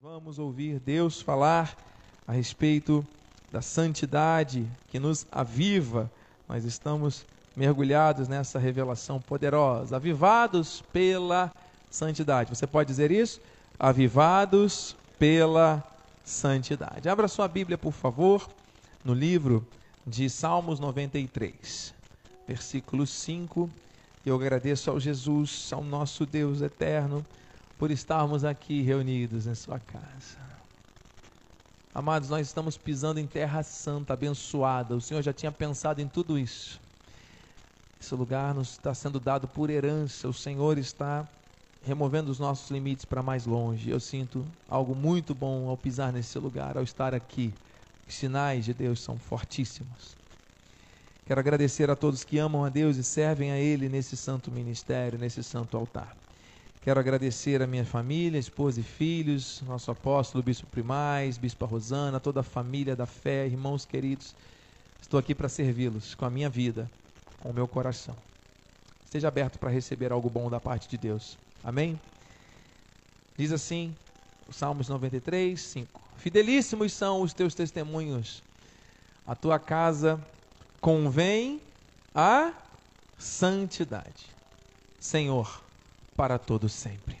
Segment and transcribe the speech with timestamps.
[0.00, 1.76] Vamos ouvir Deus falar
[2.24, 3.04] a respeito
[3.50, 6.08] da santidade que nos aviva.
[6.48, 11.52] Nós estamos mergulhados nessa revelação poderosa, avivados pela
[11.90, 12.54] santidade.
[12.54, 13.40] Você pode dizer isso?
[13.76, 15.82] Avivados pela
[16.24, 17.08] santidade.
[17.08, 18.48] Abra sua Bíblia, por favor,
[19.04, 19.66] no livro
[20.06, 21.92] de Salmos 93,
[22.46, 23.68] versículo 5.
[24.24, 27.26] Eu agradeço ao Jesus, ao nosso Deus eterno
[27.78, 30.36] por estarmos aqui reunidos em Sua casa.
[31.94, 34.96] Amados, nós estamos pisando em terra santa, abençoada.
[34.96, 36.80] O Senhor já tinha pensado em tudo isso.
[38.00, 40.28] Esse lugar nos está sendo dado por herança.
[40.28, 41.26] O Senhor está
[41.84, 43.90] removendo os nossos limites para mais longe.
[43.90, 47.54] Eu sinto algo muito bom ao pisar nesse lugar, ao estar aqui.
[48.08, 50.16] Os sinais de Deus são fortíssimos.
[51.26, 55.18] Quero agradecer a todos que amam a Deus e servem a Ele nesse santo ministério,
[55.18, 56.16] nesse santo altar.
[56.88, 62.40] Quero agradecer a minha família, esposa e filhos, nosso apóstolo, bispo Primais, bispa Rosana, toda
[62.40, 64.34] a família da fé, irmãos queridos.
[64.98, 66.90] Estou aqui para servi-los com a minha vida,
[67.40, 68.16] com o meu coração.
[69.04, 71.36] Esteja aberto para receber algo bom da parte de Deus.
[71.62, 72.00] Amém?
[73.36, 73.94] Diz assim,
[74.50, 76.00] Salmos 93, 5.
[76.16, 78.42] Fidelíssimos são os teus testemunhos.
[79.26, 80.18] A tua casa
[80.80, 81.60] convém
[82.14, 82.50] a
[83.18, 84.24] santidade.
[84.98, 85.67] Senhor,
[86.18, 87.16] para todo sempre.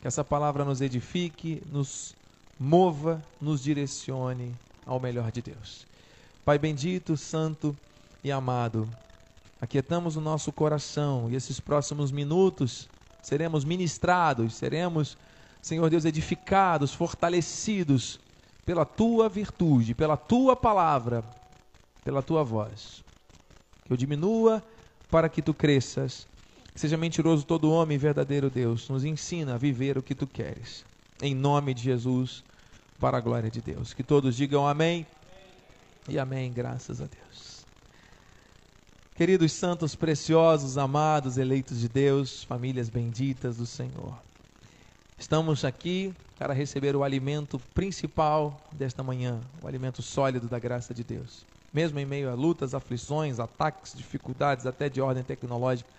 [0.00, 2.16] Que essa palavra nos edifique, nos
[2.58, 5.86] mova, nos direcione ao melhor de Deus.
[6.44, 7.76] Pai bendito, santo
[8.24, 8.90] e amado,
[9.60, 12.88] aquietamos o nosso coração e esses próximos minutos
[13.22, 15.16] seremos ministrados, seremos,
[15.62, 18.18] Senhor Deus, edificados, fortalecidos
[18.66, 21.22] pela tua virtude, pela tua palavra,
[22.02, 23.04] pela tua voz.
[23.84, 24.60] Que eu diminua
[25.08, 26.26] para que tu cresças
[26.74, 28.88] Seja mentiroso todo homem, verdadeiro Deus.
[28.88, 30.84] Nos ensina a viver o que tu queres.
[31.20, 32.42] Em nome de Jesus,
[32.98, 33.92] para a glória de Deus.
[33.92, 35.06] Que todos digam amém.
[36.08, 37.64] E amém, graças a Deus.
[39.14, 44.14] Queridos santos preciosos, amados, eleitos de Deus, famílias benditas do Senhor.
[45.18, 51.04] Estamos aqui para receber o alimento principal desta manhã, o alimento sólido da graça de
[51.04, 51.44] Deus.
[51.70, 55.90] Mesmo em meio a lutas, aflições, ataques, dificuldades, até de ordem tecnológica,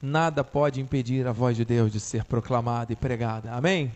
[0.00, 3.52] nada pode impedir a voz de Deus de ser proclamada e pregada.
[3.52, 3.92] Amém?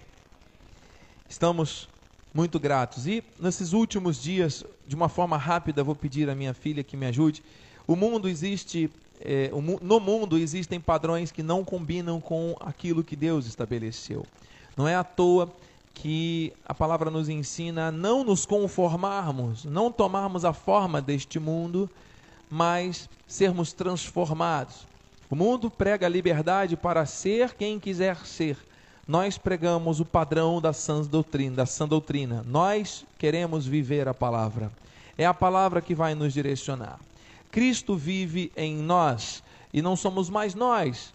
[1.28, 1.88] Estamos
[2.34, 3.06] muito gratos.
[3.06, 7.06] E nesses últimos dias, de uma forma rápida, vou pedir à minha filha que me
[7.06, 7.42] ajude.
[7.86, 8.90] O mundo existe,
[9.20, 9.50] é,
[9.82, 14.26] no mundo existem padrões que não combinam com aquilo que Deus estabeleceu.
[14.76, 15.52] Não é à toa
[15.92, 21.90] que a palavra nos ensina a não nos conformarmos, não tomarmos a forma deste mundo,
[22.48, 24.89] mas sermos transformados.
[25.30, 28.58] O mundo prega a liberdade para ser quem quiser ser.
[29.06, 32.44] Nós pregamos o padrão da sã doutrina, da sã doutrina.
[32.48, 34.72] Nós queremos viver a palavra.
[35.16, 36.98] É a palavra que vai nos direcionar.
[37.48, 39.41] Cristo vive em nós
[39.72, 41.14] e não somos mais nós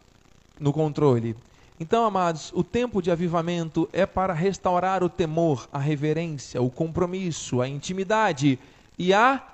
[0.57, 1.35] no controle.
[1.77, 7.61] Então, amados, o tempo de avivamento é para restaurar o temor, a reverência, o compromisso,
[7.61, 8.57] a intimidade
[8.97, 9.45] e a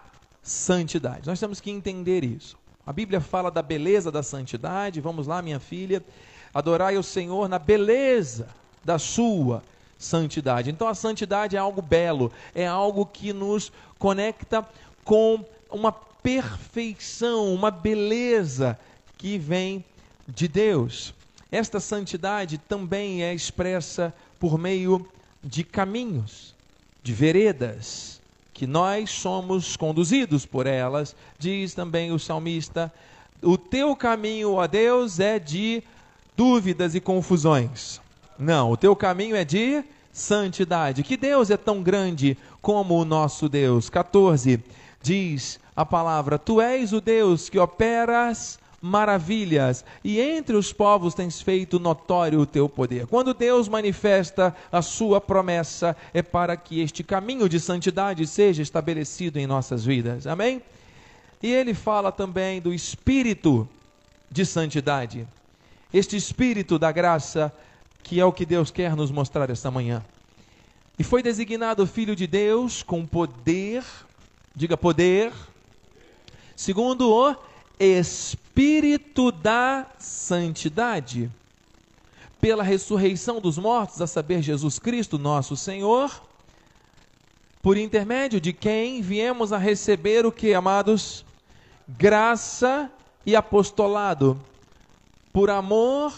[0.43, 1.27] santidade.
[1.27, 2.60] Nós temos que entender isso.
[2.85, 5.01] A Bíblia fala da beleza da santidade.
[5.01, 6.03] Vamos lá, minha filha.
[6.53, 8.47] Adorai o Senhor na beleza
[8.83, 9.63] da sua
[9.97, 10.71] santidade.
[10.71, 14.67] Então a santidade é algo belo, é algo que nos conecta
[15.03, 18.77] com uma perfeição, uma beleza
[19.17, 19.85] que vem
[20.27, 21.13] de Deus.
[21.51, 25.07] Esta santidade também é expressa por meio
[25.43, 26.55] de caminhos,
[27.03, 28.20] de veredas,
[28.61, 32.93] que nós somos conduzidos por elas, diz também o salmista:
[33.41, 35.81] O teu caminho, ó Deus, é de
[36.37, 37.99] dúvidas e confusões.
[38.37, 39.83] Não, o teu caminho é de
[40.13, 41.01] santidade.
[41.01, 43.89] Que Deus é tão grande como o nosso Deus.
[43.89, 44.63] 14
[45.01, 51.39] diz a palavra: Tu és o Deus que operas maravilhas, e entre os povos tens
[51.39, 53.05] feito notório o teu poder.
[53.05, 59.37] Quando Deus manifesta a sua promessa, é para que este caminho de santidade seja estabelecido
[59.37, 60.25] em nossas vidas.
[60.25, 60.63] Amém?
[61.43, 63.69] E ele fala também do espírito
[64.31, 65.27] de santidade.
[65.93, 67.53] Este espírito da graça,
[68.01, 70.03] que é o que Deus quer nos mostrar esta manhã.
[70.97, 73.83] E foi designado filho de Deus com poder,
[74.55, 75.31] diga poder,
[76.55, 77.35] segundo o
[77.79, 78.40] Espírito
[79.31, 81.31] da Santidade,
[82.39, 86.21] pela ressurreição dos mortos, a saber, Jesus Cristo, nosso Senhor,
[87.61, 91.25] por intermédio de quem viemos a receber o que, amados?
[91.87, 92.91] Graça
[93.25, 94.39] e apostolado,
[95.31, 96.13] por amor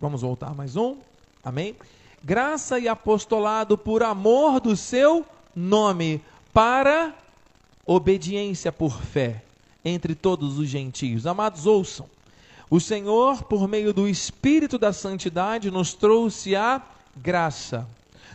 [0.00, 0.98] Vamos voltar mais um.
[1.44, 1.74] Amém?
[2.28, 5.24] Graça e apostolado por amor do seu
[5.56, 6.22] nome,
[6.52, 7.14] para
[7.86, 9.42] obediência por fé
[9.82, 11.26] entre todos os gentios.
[11.26, 12.04] Amados, ouçam.
[12.68, 16.82] O Senhor, por meio do Espírito da Santidade, nos trouxe a
[17.16, 17.88] graça,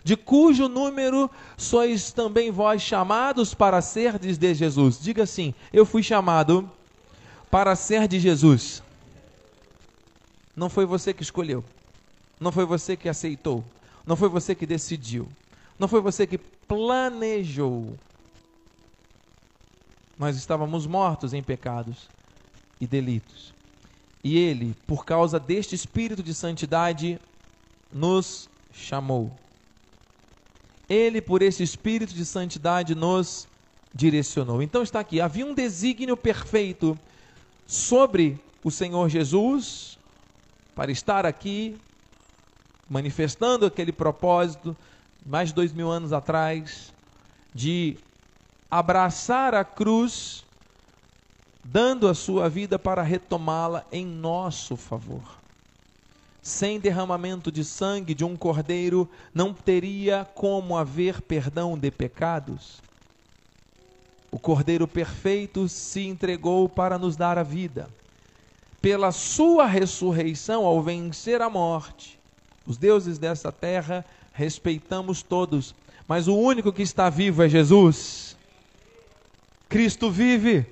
[0.04, 5.00] de cujo número sois também vós chamados para serdes de Jesus.
[5.00, 6.68] Diga assim: Eu fui chamado
[7.52, 8.82] para ser de Jesus.
[10.56, 11.64] Não foi você que escolheu,
[12.40, 13.64] não foi você que aceitou,
[14.06, 15.28] não foi você que decidiu,
[15.80, 17.98] não foi você que planejou.
[20.18, 22.08] Nós estávamos mortos em pecados
[22.80, 23.54] e delitos.
[24.24, 27.20] E Ele, por causa deste espírito de santidade,
[27.92, 29.32] nos chamou.
[30.88, 33.48] Ele, por esse espírito de santidade, nos
[33.94, 34.62] direcionou.
[34.62, 36.98] Então está aqui: havia um desígnio perfeito
[37.66, 39.98] sobre o Senhor Jesus
[40.76, 41.78] para estar aqui,
[42.94, 44.78] manifestando aquele propósito,
[45.26, 46.94] mais de dois mil anos atrás,
[47.52, 47.98] de
[48.70, 50.46] abraçar a cruz,
[51.64, 55.24] dando a sua vida para retomá-la em nosso favor.
[56.40, 62.80] Sem derramamento de sangue de um cordeiro, não teria como haver perdão de pecados.
[64.30, 67.90] O cordeiro perfeito se entregou para nos dar a vida.
[68.80, 72.22] Pela sua ressurreição, ao vencer a morte,
[72.66, 75.76] os deuses dessa terra respeitamos todos,
[76.08, 78.36] mas o único que está vivo é Jesus.
[79.70, 80.66] Cristo vive.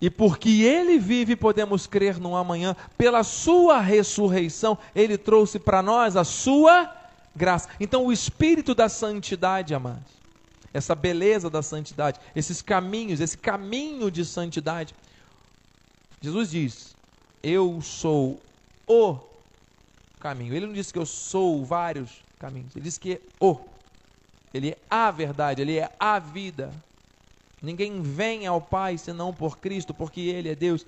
[0.00, 2.74] E porque ele vive, podemos crer no amanhã.
[2.96, 6.94] Pela sua ressurreição, ele trouxe para nós a sua
[7.36, 7.68] graça.
[7.78, 10.12] Então, o espírito da santidade, amados,
[10.72, 14.94] essa beleza da santidade, esses caminhos, esse caminho de santidade.
[16.20, 16.96] Jesus diz:
[17.42, 18.40] Eu sou
[18.86, 19.29] o
[20.20, 20.54] caminho.
[20.54, 22.76] Ele não disse que eu sou vários caminhos.
[22.76, 23.58] Ele disse que é o.
[24.54, 26.72] Ele é a verdade, ele é a vida.
[27.62, 30.86] Ninguém vem ao Pai senão por Cristo, porque Ele é Deus.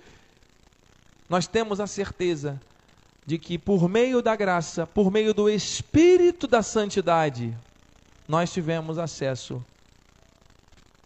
[1.29, 2.61] Nós temos a certeza
[3.27, 7.57] de que por meio da graça, por meio do Espírito da Santidade,
[8.27, 9.65] nós tivemos acesso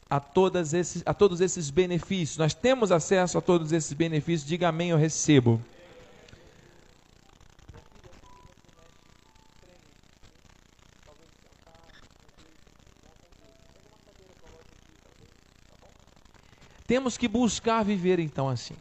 [0.08, 2.38] a, todas esses, a todos esses benefícios.
[2.38, 4.48] Nós temos acesso a todos esses benefícios.
[4.48, 5.60] Diga amém, eu recebo.
[16.86, 18.76] Temos que buscar viver então assim.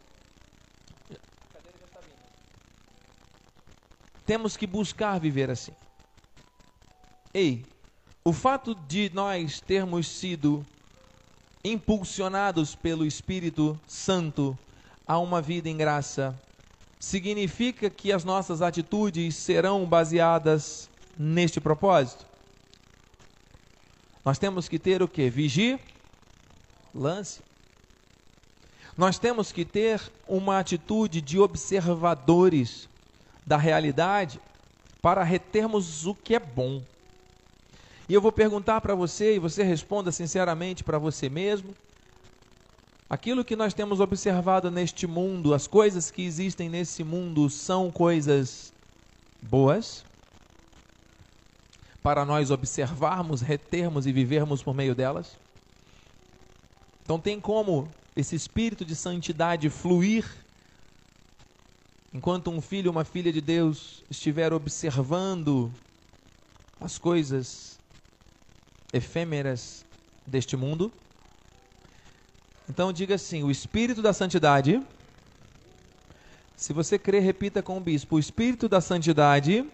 [4.26, 5.74] Temos que buscar viver assim.
[7.34, 7.66] Ei,
[8.24, 10.66] o fato de nós termos sido
[11.64, 14.58] impulsionados pelo Espírito Santo
[15.06, 16.40] a uma vida em graça
[17.00, 22.26] significa que as nossas atitudes serão baseadas neste propósito?
[24.24, 25.30] Nós temos que ter o que?
[25.30, 25.80] Vigie,
[26.94, 27.42] lance.
[28.98, 32.88] Nós temos que ter uma atitude de observadores
[33.46, 34.40] da realidade
[35.02, 36.82] para retermos o que é bom.
[38.08, 41.76] E eu vou perguntar para você, e você responda sinceramente para você mesmo.
[43.10, 48.74] Aquilo que nós temos observado neste mundo, as coisas que existem nesse mundo, são coisas
[49.42, 50.06] boas?
[52.02, 55.38] Para nós observarmos, retermos e vivermos por meio delas?
[57.04, 60.26] Então, tem como esse espírito de santidade fluir
[62.14, 65.70] enquanto um filho uma filha de Deus estiver observando
[66.80, 67.78] as coisas
[68.94, 69.86] efêmeras
[70.26, 70.92] deste mundo.
[72.70, 74.82] Então diga assim: o espírito da santidade.
[76.56, 79.66] Se você crer, repita com o bispo: o espírito da santidade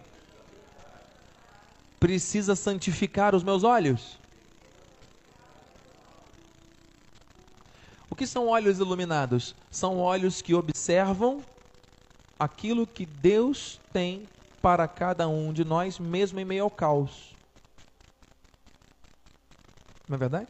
[2.00, 4.18] precisa santificar os meus olhos.
[8.22, 9.52] Que são olhos iluminados?
[9.68, 11.42] São olhos que observam
[12.38, 14.28] aquilo que Deus tem
[14.60, 17.34] para cada um de nós, mesmo em meio ao caos.
[20.08, 20.46] Não é verdade?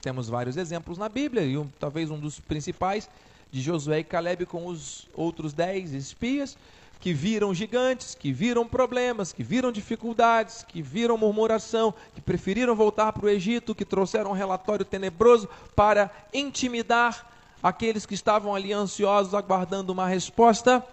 [0.00, 3.10] Temos vários exemplos na Bíblia, e um, talvez um dos principais
[3.50, 6.56] de Josué e Caleb com os outros dez espias,
[7.00, 13.12] que viram gigantes, que viram problemas, que viram dificuldades, que viram murmuração, que preferiram voltar
[13.12, 17.30] para o Egito, que trouxeram um relatório tenebroso para intimidar
[17.62, 20.84] aqueles que estavam ali ansiosos, aguardando uma resposta.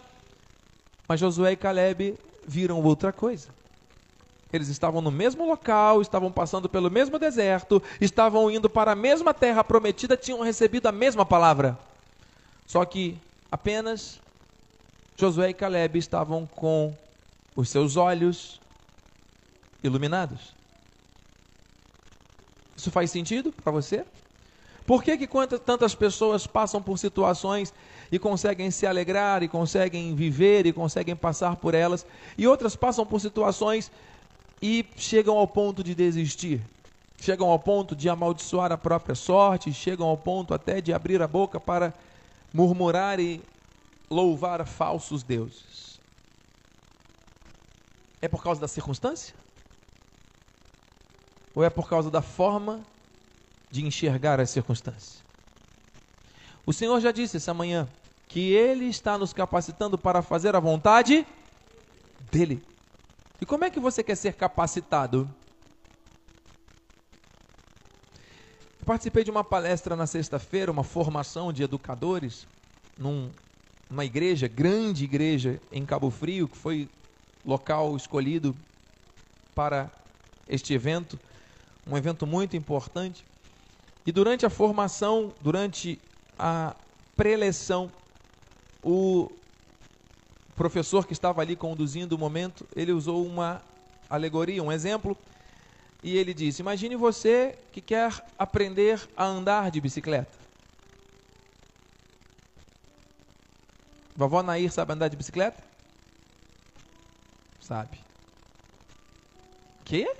[1.08, 2.16] Mas Josué e Caleb
[2.48, 3.50] viram outra coisa.
[4.54, 9.34] Eles estavam no mesmo local, estavam passando pelo mesmo deserto, estavam indo para a mesma
[9.34, 11.78] terra prometida, tinham recebido a mesma palavra.
[12.66, 13.18] Só que
[13.52, 14.20] apenas
[15.18, 16.94] Josué e Caleb estavam com
[17.56, 18.60] os seus olhos
[19.84, 20.54] iluminados.
[22.76, 24.04] Isso faz sentido para você?
[24.86, 25.28] Por que, que
[25.66, 27.74] tantas pessoas passam por situações
[28.12, 32.06] e conseguem se alegrar, e conseguem viver, e conseguem passar por elas,
[32.38, 33.92] e outras passam por situações
[34.62, 36.62] e chegam ao ponto de desistir?
[37.20, 41.28] Chegam ao ponto de amaldiçoar a própria sorte, chegam ao ponto até de abrir a
[41.28, 41.94] boca para
[42.54, 43.42] murmurar e
[44.10, 46.00] louvar falsos deuses.
[48.22, 49.36] É por causa da circunstância?
[51.54, 52.82] Ou é por causa da forma
[53.72, 55.24] de enxergar as circunstâncias?
[56.66, 57.88] O Senhor já disse essa manhã
[58.28, 61.26] que Ele está nos capacitando para fazer a vontade
[62.32, 62.64] dEle.
[63.40, 65.30] E como é que você quer ser capacitado?
[68.80, 72.48] Eu participei de uma palestra na sexta-feira, uma formação de educadores,
[72.98, 73.30] num,
[73.90, 76.90] numa igreja, grande igreja em Cabo Frio, que foi
[77.46, 78.56] local escolhido
[79.54, 79.90] para
[80.48, 81.20] este evento,
[81.88, 83.24] um evento muito importante.
[84.06, 86.00] E durante a formação, durante
[86.38, 86.76] a
[87.16, 87.92] preleção,
[88.84, 89.32] o
[90.56, 93.62] professor que estava ali conduzindo o momento, ele usou uma
[94.10, 95.18] alegoria, um exemplo
[96.04, 100.45] e ele disse: Imagine você que quer aprender a andar de bicicleta.
[104.16, 105.62] Vovó Nair sabe andar de bicicleta?
[107.60, 108.00] Sabe.
[109.84, 110.12] Que?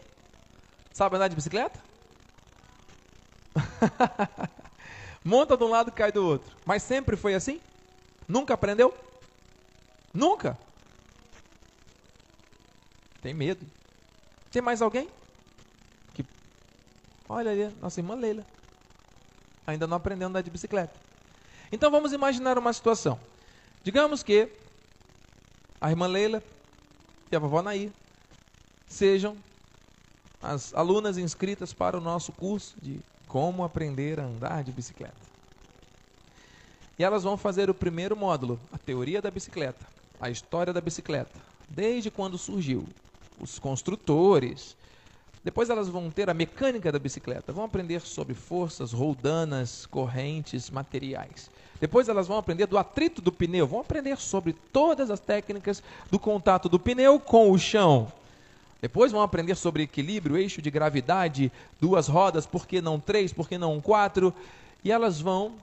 [0.92, 1.80] Sabe andar de bicicleta?
[5.24, 6.56] Monta de um lado cai do outro.
[6.66, 7.62] Mas sempre foi assim?
[8.28, 8.94] Nunca aprendeu?
[10.14, 10.58] Nunca?
[13.22, 13.66] Tem medo.
[14.52, 15.10] Tem mais alguém?
[17.28, 18.46] Olha ali, nossa irmã Leila.
[19.66, 20.94] Ainda não aprendeu a andar de bicicleta.
[21.72, 23.20] Então vamos imaginar uma situação.
[23.86, 24.50] Digamos que
[25.80, 26.42] a irmã Leila
[27.32, 27.92] e a vovó Nair
[28.88, 29.38] sejam
[30.42, 35.14] as alunas inscritas para o nosso curso de como aprender a andar de bicicleta.
[36.98, 39.86] E elas vão fazer o primeiro módulo, a teoria da bicicleta,
[40.20, 41.40] a história da bicicleta,
[41.70, 42.88] desde quando surgiu,
[43.40, 44.76] os construtores,
[45.46, 51.52] depois elas vão ter a mecânica da bicicleta, vão aprender sobre forças, roldanas, correntes, materiais.
[51.80, 56.18] Depois elas vão aprender do atrito do pneu, vão aprender sobre todas as técnicas do
[56.18, 58.12] contato do pneu com o chão.
[58.82, 63.48] Depois vão aprender sobre equilíbrio, eixo de gravidade, duas rodas, por que não três, por
[63.48, 64.34] que não quatro?
[64.84, 65.54] E elas vão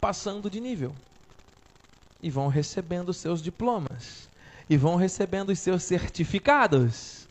[0.00, 0.94] passando de nível.
[2.22, 4.26] E vão recebendo seus diplomas.
[4.70, 7.28] E vão recebendo os seus certificados.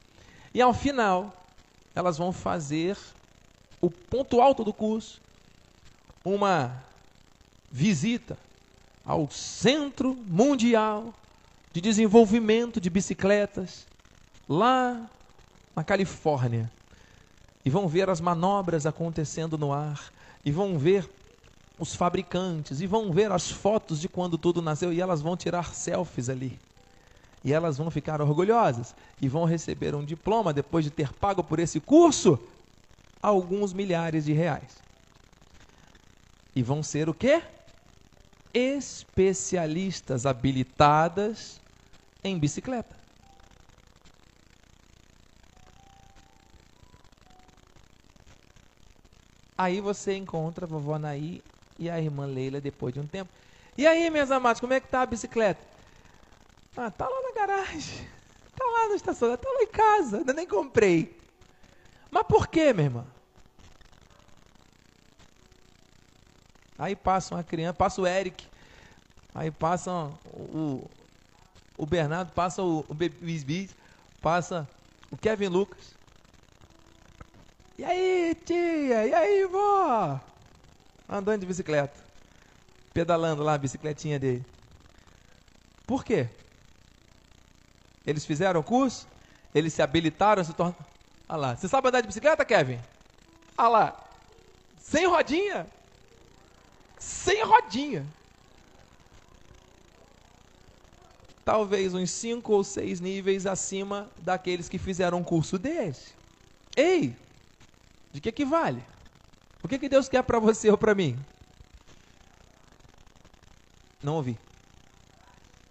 [0.54, 1.34] E ao final,
[1.98, 2.96] elas vão fazer
[3.82, 5.20] o ponto alto do curso,
[6.24, 6.84] uma
[7.72, 8.38] visita
[9.04, 11.12] ao Centro Mundial
[11.74, 13.88] de Desenvolvimento de Bicicletas,
[14.48, 15.10] lá
[15.76, 16.72] na Califórnia.
[17.66, 20.14] E vão ver as manobras acontecendo no ar,
[20.46, 21.10] e vão ver
[21.80, 25.74] os fabricantes, e vão ver as fotos de quando tudo nasceu, e elas vão tirar
[25.74, 26.60] selfies ali.
[27.48, 31.60] E elas vão ficar orgulhosas e vão receber um diploma depois de ter pago por
[31.60, 32.38] esse curso
[33.22, 34.80] alguns milhares de reais.
[36.54, 37.42] E vão ser o quê?
[38.54, 41.62] Especialistas habilitadas
[42.22, 42.98] em bicicleta.
[49.58, 51.42] Aí você encontra a vovó Naí
[51.80, 53.32] e a irmã Leila depois de um tempo.
[53.78, 55.66] E aí, meus amados, como é que tá a bicicleta?
[56.76, 58.08] Ah, tá lá garagem.
[58.56, 61.18] Tá lá na estação, tá lá em casa, ainda nem comprei.
[62.12, 63.06] Mas por quê, minha irmã?
[66.78, 68.46] Aí passa uma criança, passa o Eric,
[69.34, 69.92] aí passa
[70.26, 70.88] o,
[71.78, 73.76] o Bernardo, passa o, o Bisbis,
[74.22, 74.68] passa
[75.10, 75.96] o Kevin Lucas.
[77.78, 79.08] E aí, tia?
[79.08, 80.20] E aí, vó?
[81.08, 82.00] Andando de bicicleta.
[82.94, 84.46] Pedalando lá a bicicletinha dele.
[85.86, 86.28] Por quê?
[88.08, 89.06] Eles fizeram o curso,
[89.54, 90.86] eles se habilitaram, se tornaram.
[91.28, 91.56] Olha lá.
[91.58, 92.80] Você sabe andar de bicicleta, Kevin?
[93.58, 94.04] Olha lá.
[94.80, 95.68] Sem rodinha.
[96.98, 98.06] Sem rodinha.
[101.44, 106.14] Talvez uns cinco ou seis níveis acima daqueles que fizeram um curso desse.
[106.78, 107.14] Ei,
[108.14, 108.82] de que que vale?
[109.62, 111.20] O que que Deus quer para você ou para mim?
[114.02, 114.38] Não ouvi.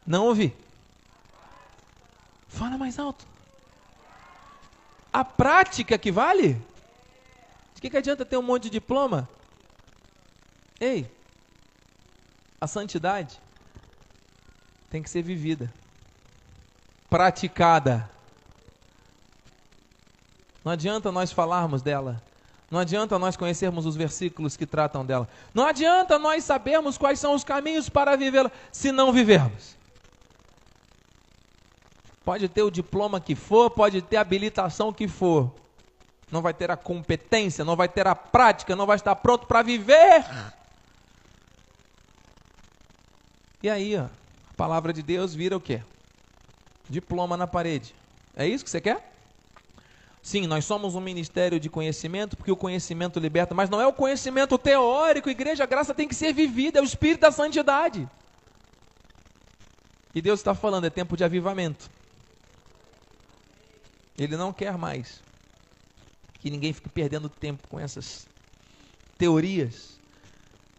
[0.07, 0.55] Não ouvi.
[2.57, 3.27] Fala mais alto.
[5.13, 6.55] A prática que vale?
[7.75, 9.29] De que, que adianta ter um monte de diploma?
[10.81, 11.11] Ei,
[12.59, 13.39] a santidade
[14.89, 15.71] tem que ser vivida,
[17.11, 18.09] praticada.
[20.65, 22.23] Não adianta nós falarmos dela.
[22.71, 25.29] Não adianta nós conhecermos os versículos que tratam dela.
[25.53, 29.77] Não adianta nós sabermos quais são os caminhos para vivê-la se não vivermos.
[32.27, 35.55] Pode ter o diploma que for, pode ter a habilitação que for.
[36.29, 39.63] Não vai ter a competência, não vai ter a prática, não vai estar pronto para
[39.63, 40.25] viver.
[43.63, 45.81] E aí, ó, a palavra de Deus vira o quê?
[46.91, 47.95] Diploma na parede.
[48.35, 49.09] É isso que você quer?
[50.21, 53.93] Sim, nós somos um ministério de conhecimento, porque o conhecimento liberta, mas não é o
[53.93, 58.09] conhecimento teórico, igreja, a graça tem que ser vivida, é o espírito da santidade.
[60.13, 61.89] E Deus está falando, é tempo de avivamento.
[64.19, 65.23] Ele não quer mais
[66.41, 68.27] que ninguém fique perdendo tempo com essas
[69.19, 69.99] teorias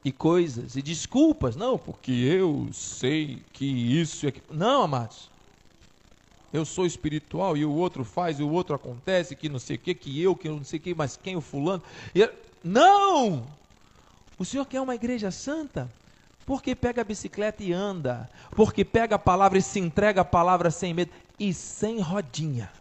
[0.03, 1.55] e coisas e desculpas.
[1.55, 4.33] Não, porque eu sei que isso é.
[4.49, 5.29] Não, amados
[6.51, 9.79] eu sou espiritual e o outro faz e o outro acontece, que não sei o
[9.79, 11.83] que, que eu, que eu não sei o que, mas quem o fulano.
[12.15, 12.29] E,
[12.63, 13.45] não!
[14.37, 15.91] O Senhor quer uma igreja santa?
[16.45, 20.71] Porque pega a bicicleta e anda, porque pega a palavra e se entrega a palavra
[20.71, 22.71] sem medo e sem rodinha.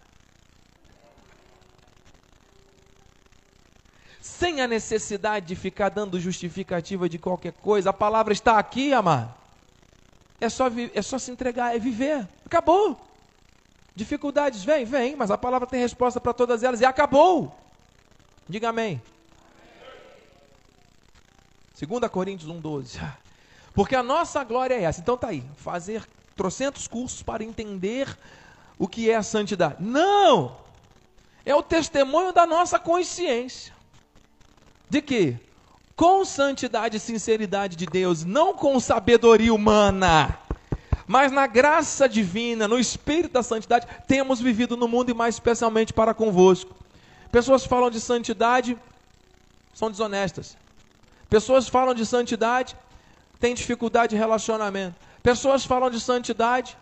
[4.39, 9.35] Sem a necessidade de ficar dando justificativa de qualquer coisa, a palavra está aqui, amado.
[10.39, 12.29] É só, é só se entregar, é viver.
[12.45, 13.01] Acabou.
[13.95, 17.57] Dificuldades vêm, vêm, mas a palavra tem resposta para todas elas e acabou.
[18.47, 19.01] Diga amém.
[21.81, 23.01] 2 Coríntios 1,12.
[23.73, 25.01] Porque a nossa glória é essa.
[25.01, 28.15] Então tá aí, fazer trocentos cursos para entender
[28.79, 29.77] o que é a santidade.
[29.81, 30.59] Não!
[31.45, 33.76] É o testemunho da nossa consciência.
[34.89, 35.37] De que?
[35.95, 40.39] Com santidade e sinceridade de Deus, não com sabedoria humana
[41.07, 45.93] mas na graça divina, no espírito da santidade, temos vivido no mundo e mais especialmente
[45.93, 46.75] para convosco.
[47.31, 48.77] Pessoas falam de santidade,
[49.73, 50.57] são desonestas.
[51.31, 52.77] Pessoas falam de santidade,
[53.39, 54.97] têm dificuldade de relacionamento.
[55.23, 56.77] Pessoas falam de santidade,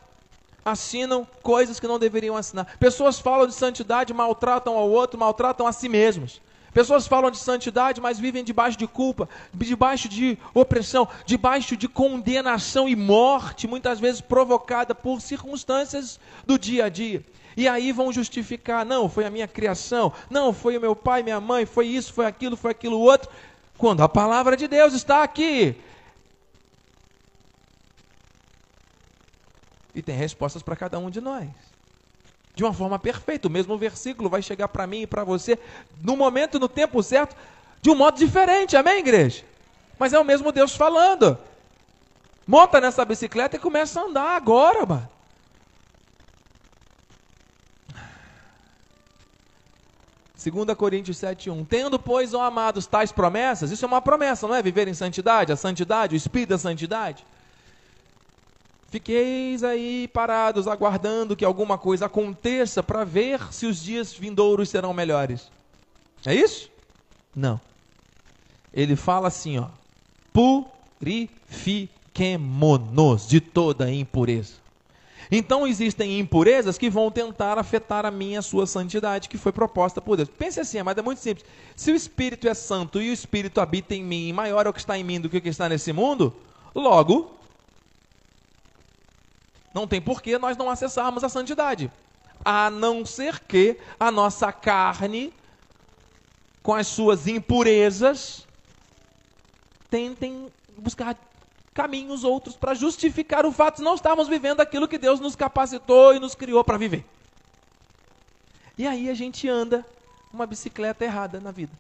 [0.65, 2.79] assinam coisas que não deveriam assinar.
[2.79, 6.41] Pessoas falam de santidade, maltratam ao outro, maltratam a si mesmos.
[6.75, 12.89] Pessoas falam de santidade, mas vivem debaixo de culpa, debaixo de opressão, debaixo de condenação
[12.89, 17.25] e morte, muitas vezes provocada por circunstâncias do dia a dia.
[17.57, 21.41] E aí vão justificar: não, foi a minha criação, não, foi o meu pai, minha
[21.41, 23.31] mãe, foi isso, foi aquilo, foi aquilo outro.
[23.79, 25.77] Quando a palavra de Deus está aqui.
[29.95, 31.49] E tem respostas para cada um de nós
[32.55, 33.49] de uma forma perfeita.
[33.49, 35.59] O mesmo versículo vai chegar para mim e para você
[36.03, 37.37] no momento, no tempo certo,
[37.83, 38.77] de um modo diferente.
[38.77, 39.45] Amém, igreja?
[39.99, 41.39] Mas é o mesmo Deus falando.
[42.47, 45.09] Monta nessa bicicleta e começa a andar agora, mano.
[50.35, 51.65] Segunda Coríntios 7:1.
[51.65, 54.63] Tendo, pois, ó amados, tais promessas, isso é uma promessa, não é?
[54.63, 57.25] Viver em santidade, a santidade, o espírito da santidade.
[58.95, 64.95] Fiqueis aí parados, aguardando que alguma coisa aconteça para ver se os dias vindouros serão
[64.95, 65.51] melhores.
[66.25, 66.71] É isso?
[67.35, 67.61] Não.
[68.73, 69.67] Ele fala assim, ó:
[70.33, 74.53] purifiquemo-nos de toda impureza.
[75.29, 80.01] Então existem impurezas que vão tentar afetar a minha a sua santidade que foi proposta
[80.01, 80.29] por Deus.
[80.29, 81.45] Pense assim, mas é muito simples.
[81.75, 84.73] Se o Espírito é santo e o Espírito habita em mim, e maior é o
[84.73, 86.33] que está em mim do que o que está nesse mundo,
[86.73, 87.43] logo
[89.75, 91.91] não tem porquê nós não acessarmos a santidade.
[92.45, 95.35] A não ser que a nossa carne,
[96.63, 98.47] com as suas impurezas,
[99.91, 100.47] tentem
[100.79, 101.17] buscar
[101.75, 106.15] caminhos outros para justificar o fato de não estarmos vivendo aquilo que Deus nos capacitou
[106.15, 107.05] e nos criou para viver.
[108.79, 109.85] E aí a gente anda
[110.33, 111.73] uma bicicleta errada na vida.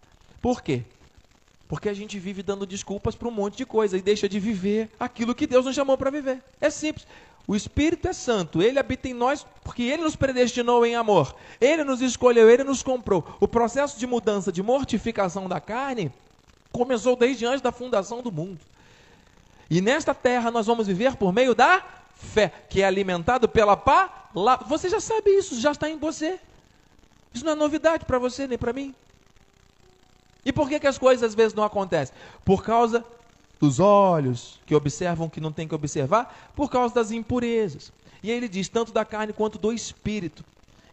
[0.42, 0.83] Por quê?
[1.68, 4.90] Porque a gente vive dando desculpas para um monte de coisa e deixa de viver
[4.98, 6.42] aquilo que Deus nos chamou para viver.
[6.61, 7.07] É simples.
[7.46, 11.35] O Espírito é santo, ele habita em nós porque ele nos predestinou em amor.
[11.61, 13.37] Ele nos escolheu, ele nos comprou.
[13.38, 16.11] O processo de mudança, de mortificação da carne,
[16.72, 18.61] começou desde antes da fundação do mundo.
[19.68, 24.66] E nesta terra nós vamos viver por meio da fé, que é alimentado pela palavra.
[24.66, 26.40] Você já sabe isso, já está em você.
[27.33, 28.94] Isso não é novidade para você nem para mim.
[30.44, 32.14] E por que, que as coisas às vezes não acontecem?
[32.44, 33.04] Por causa
[33.61, 37.93] dos olhos, que observam que não tem que observar, por causa das impurezas.
[38.23, 40.45] E ele diz, tanto da carne quanto do espírito.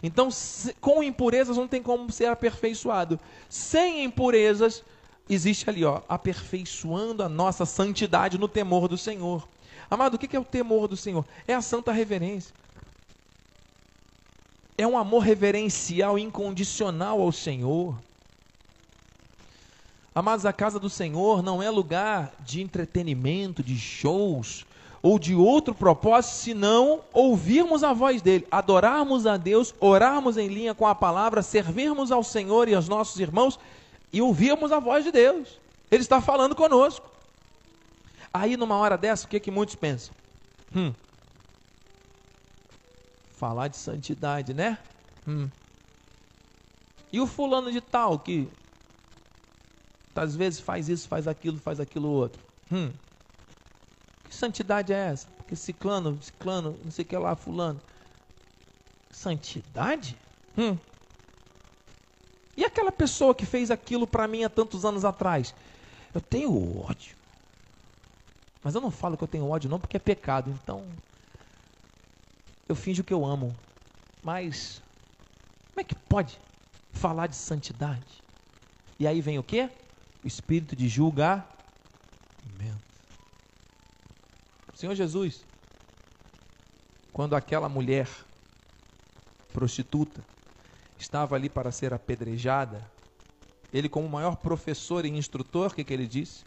[0.04, 3.20] Então, se, com impurezas não tem como ser aperfeiçoado.
[3.48, 4.84] Sem impurezas,
[5.30, 9.48] existe ali, ó, aperfeiçoando a nossa santidade no temor do Senhor.
[9.90, 11.26] Amado, o que é o temor do Senhor?
[11.48, 12.54] É a santa reverência.
[14.78, 17.96] É um amor reverencial incondicional ao Senhor.
[20.14, 24.66] Amados, a casa do Senhor não é lugar de entretenimento, de shows
[25.02, 30.76] ou de outro propósito, senão ouvirmos a voz dele, adorarmos a Deus, orarmos em linha
[30.76, 33.58] com a palavra, servirmos ao Senhor e aos nossos irmãos
[34.12, 35.60] e ouvirmos a voz de Deus.
[35.90, 37.10] Ele está falando conosco.
[38.34, 40.14] Aí, numa hora dessa, o que, é que muitos pensam?
[40.76, 40.94] Hum,
[43.34, 44.78] falar de santidade, né?
[45.28, 45.50] Hum.
[47.12, 48.48] E o fulano de tal que
[50.16, 52.42] às vezes faz isso, faz aquilo, faz aquilo outro.
[52.72, 52.92] Hum.
[54.26, 55.28] Que santidade é essa?
[55.38, 57.82] Porque ciclano, ciclano, não sei o que lá, fulano.
[59.10, 60.18] Santidade?
[60.58, 60.78] Hum.
[62.56, 65.54] E aquela pessoa que fez aquilo para mim há tantos anos atrás?
[66.14, 67.16] Eu tenho ódio.
[68.64, 70.52] Mas eu não falo que eu tenho ódio não porque é pecado.
[70.52, 70.86] Então,
[72.68, 73.56] eu finjo que eu amo.
[74.24, 74.82] Mas,
[75.70, 76.40] como é que pode
[76.94, 78.22] falar de santidade?
[79.00, 79.70] E aí vem o quê?
[80.24, 81.46] Espírito de julgamento.
[84.76, 85.46] Senhor Jesus,
[87.14, 88.08] quando aquela mulher
[89.54, 90.24] prostituta
[90.98, 92.90] estava ali para ser apedrejada,
[93.74, 96.44] ele, como maior professor e instrutor, o que, que ele disse?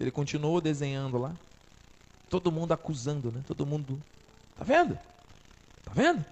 [0.00, 1.34] Ele continuou desenhando lá.
[2.28, 3.42] Todo mundo acusando, né?
[3.46, 4.02] Todo mundo.
[4.56, 4.98] Tá vendo?
[5.84, 6.24] Tá vendo?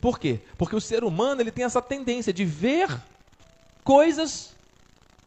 [0.00, 0.40] Por quê?
[0.56, 2.88] Porque o ser humano ele tem essa tendência de ver
[3.84, 4.54] coisas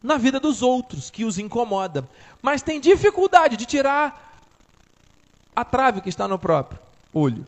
[0.06, 2.08] na vida dos outros que os incomoda,
[2.40, 4.40] mas tem dificuldade de tirar
[5.54, 6.78] a trave que está no próprio
[7.12, 7.44] olho.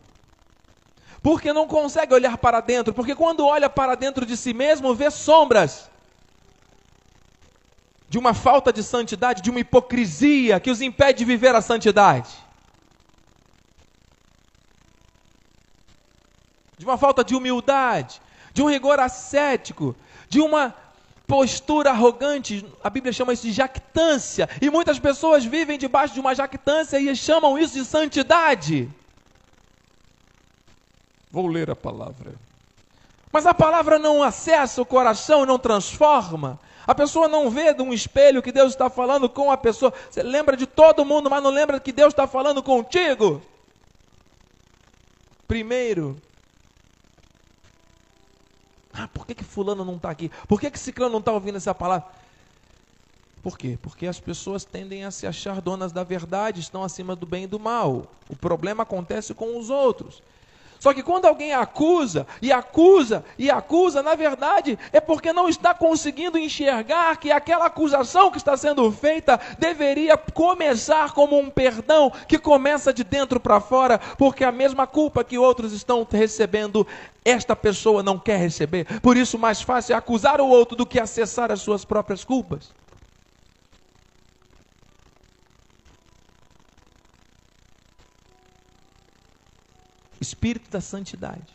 [1.23, 5.09] Porque não consegue olhar para dentro, porque quando olha para dentro de si mesmo, vê
[5.09, 5.89] sombras
[8.09, 12.31] de uma falta de santidade, de uma hipocrisia que os impede de viver a santidade.
[16.77, 18.21] De uma falta de humildade,
[18.53, 19.95] de um rigor ascético,
[20.29, 20.75] de uma
[21.29, 26.35] postura arrogante, a Bíblia chama isso de jactância, e muitas pessoas vivem debaixo de uma
[26.35, 28.91] jactância e chamam isso de santidade.
[31.31, 32.33] Vou ler a palavra.
[33.31, 36.59] Mas a palavra não acessa o coração, não transforma.
[36.87, 39.93] A pessoa não vê de um espelho que Deus está falando com a pessoa.
[40.11, 43.43] Você lembra de todo mundo, mas não lembra que Deus está falando contigo.
[45.47, 46.19] Primeiro,
[48.99, 50.31] ah, por que, que fulano não está aqui?
[50.49, 52.09] Por que, que ciclano não está ouvindo essa palavra?
[53.43, 53.79] Por quê?
[53.81, 57.47] Porque as pessoas tendem a se achar donas da verdade, estão acima do bem e
[57.47, 58.07] do mal.
[58.29, 60.23] O problema acontece com os outros.
[60.79, 65.75] Só que quando alguém acusa, e acusa, e acusa, na verdade é porque não está
[65.75, 72.39] conseguindo enxergar que aquela acusação que está sendo feita deveria começar como um perdão que
[72.39, 76.87] começa de dentro para fora, porque a mesma culpa que outros estão recebendo,
[77.25, 78.87] esta pessoa não quer receber.
[79.01, 82.73] Por isso, mais fácil é acusar o outro do que acessar as suas próprias culpas.
[90.21, 91.47] Espírito da santidade.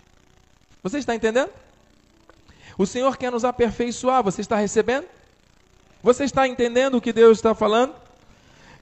[0.81, 1.51] Você está entendendo?
[2.77, 5.07] O Senhor quer nos aperfeiçoar, você está recebendo?
[6.01, 7.95] Você está entendendo o que Deus está falando?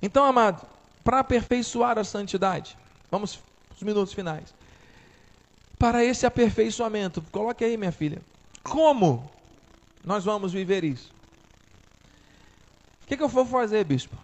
[0.01, 0.65] Então, amado,
[1.03, 2.77] para aperfeiçoar a santidade,
[3.09, 3.39] vamos
[3.75, 4.53] os minutos finais.
[5.77, 8.21] Para esse aperfeiçoamento, coloque aí, minha filha.
[8.63, 9.29] Como
[10.03, 11.11] nós vamos viver isso?
[13.03, 14.15] O que, que eu vou fazer, bispo?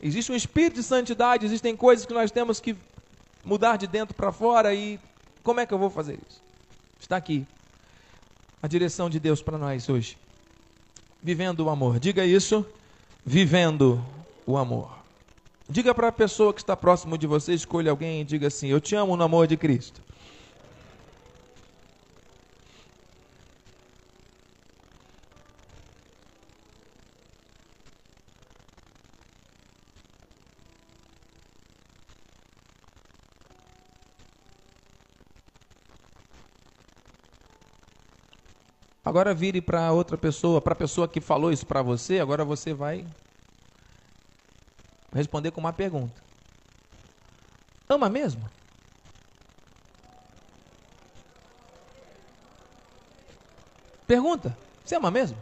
[0.00, 2.76] Existe um espírito de santidade, existem coisas que nós temos que
[3.44, 4.98] mudar de dentro para fora e
[5.42, 6.42] como é que eu vou fazer isso?
[7.00, 7.46] Está aqui
[8.62, 10.16] a direção de Deus para nós hoje.
[11.22, 11.98] Vivendo o amor.
[11.98, 12.66] Diga isso.
[13.24, 14.02] Vivendo
[14.46, 14.90] o amor.
[15.68, 18.80] Diga para a pessoa que está próximo de você, escolha alguém e diga assim: Eu
[18.80, 20.02] te amo no amor de Cristo.
[39.14, 42.74] Agora vire para outra pessoa, para a pessoa que falou isso para você, agora você
[42.74, 43.06] vai
[45.12, 46.20] responder com uma pergunta.
[47.88, 48.42] Ama mesmo?
[54.04, 55.38] Pergunta: Você ama mesmo?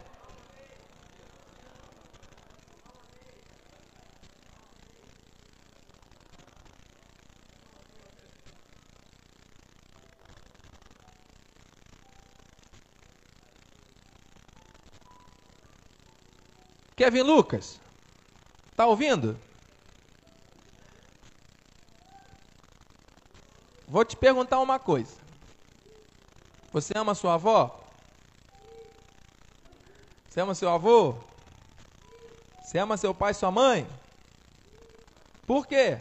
[17.02, 17.80] Kevin Lucas,
[18.76, 19.36] tá ouvindo?
[23.88, 25.16] Vou te perguntar uma coisa.
[26.72, 27.84] Você ama sua avó?
[30.28, 31.16] Você ama seu avô?
[32.62, 33.84] Você ama seu pai e sua mãe?
[35.44, 35.98] Por quê?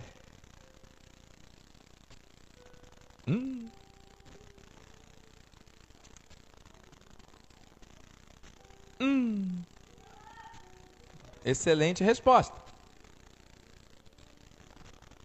[11.43, 12.55] Excelente resposta.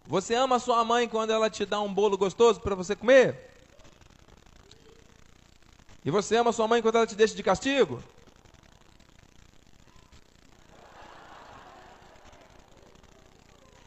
[0.05, 3.51] Você ama sua mãe quando ela te dá um bolo gostoso para você comer?
[6.03, 8.01] E você ama sua mãe quando ela te deixa de castigo?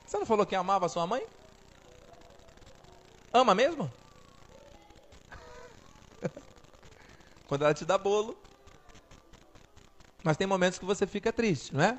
[0.06, 1.26] Você não falou que amava sua mãe?
[3.32, 3.90] Ama mesmo?
[7.48, 8.36] quando ela te dá bolo.
[10.22, 11.98] Mas tem momentos que você fica triste, não é?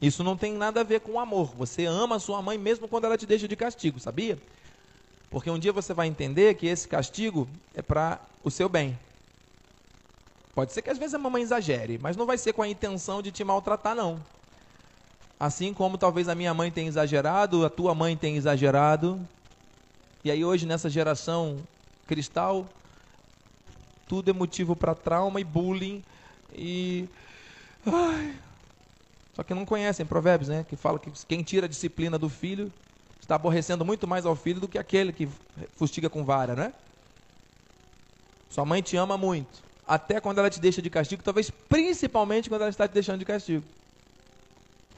[0.00, 1.54] Isso não tem nada a ver com amor.
[1.56, 4.38] Você ama a sua mãe mesmo quando ela te deixa de castigo, sabia?
[5.30, 8.98] Porque um dia você vai entender que esse castigo é para o seu bem.
[10.54, 13.22] Pode ser que às vezes a mamãe exagere, mas não vai ser com a intenção
[13.22, 14.20] de te maltratar, não.
[15.38, 19.20] Assim como talvez a minha mãe tenha exagerado, a tua mãe tenha exagerado.
[20.24, 21.58] E aí hoje nessa geração
[22.06, 22.66] cristal,
[24.08, 26.02] tudo é motivo para trauma e bullying
[26.52, 27.08] e
[27.86, 28.34] ai,
[29.34, 30.64] só que não conhecem provérbios, né?
[30.68, 32.72] Que fala que quem tira a disciplina do filho
[33.20, 35.28] está aborrecendo muito mais ao filho do que aquele que
[35.76, 36.72] fustiga com vara, né?
[38.48, 42.62] Sua mãe te ama muito, até quando ela te deixa de castigo, talvez principalmente quando
[42.62, 43.64] ela está te deixando de castigo.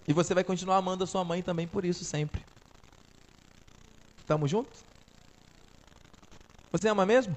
[0.08, 2.42] E você vai continuar amando a sua mãe também por isso sempre.
[4.18, 4.82] Estamos juntos?
[6.72, 7.36] Você ama mesmo?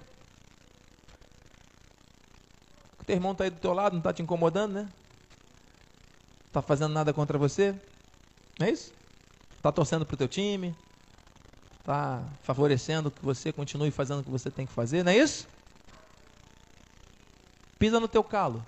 [3.00, 4.90] O teu irmão está aí do teu lado, não está te incomodando, né?
[6.56, 7.76] Está fazendo nada contra você?
[8.58, 8.94] Não é isso?
[9.58, 10.74] Está torcendo para o teu time?
[11.82, 15.04] Está favorecendo que você continue fazendo o que você tem que fazer?
[15.04, 15.50] Não é isso?
[17.78, 18.64] Pisa no teu calo.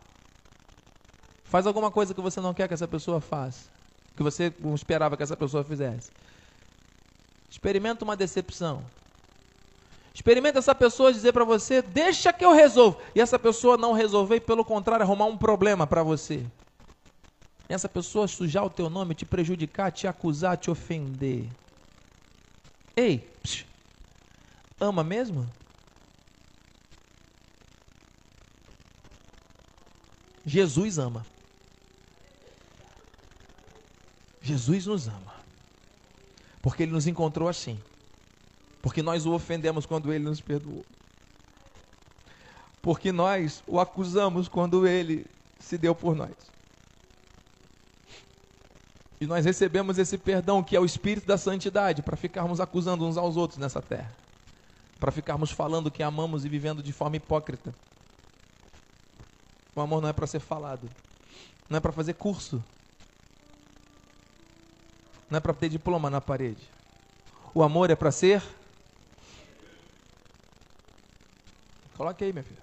[1.46, 3.70] Faz alguma coisa que você não quer que essa pessoa faça.
[4.18, 6.12] Que você não esperava que essa pessoa fizesse.
[7.50, 8.84] Experimenta uma decepção.
[10.14, 13.00] Experimenta essa pessoa dizer para você, deixa que eu resolvo.
[13.16, 16.46] E essa pessoa não resolver pelo contrário, arrumar um problema para você
[17.70, 21.50] essa pessoa sujar o teu nome, te prejudicar, te acusar, te ofender.
[22.96, 23.66] Ei, psh,
[24.80, 25.48] ama mesmo?
[30.46, 31.26] Jesus ama.
[34.42, 35.36] Jesus nos ama.
[36.62, 37.78] Porque ele nos encontrou assim.
[38.82, 40.86] Porque nós o ofendemos quando ele nos perdoou.
[42.82, 45.26] Porque nós o acusamos quando ele
[45.60, 46.32] se deu por nós.
[49.20, 53.18] E nós recebemos esse perdão que é o espírito da santidade para ficarmos acusando uns
[53.18, 54.12] aos outros nessa terra.
[55.00, 57.74] Para ficarmos falando que amamos e vivendo de forma hipócrita.
[59.76, 60.90] O amor não é para ser falado.
[61.70, 62.64] Não é para fazer curso.
[65.30, 66.64] Não é para ter diploma na parede.
[67.54, 68.42] O amor é para ser.
[71.96, 72.62] Coloque aí, minha filha.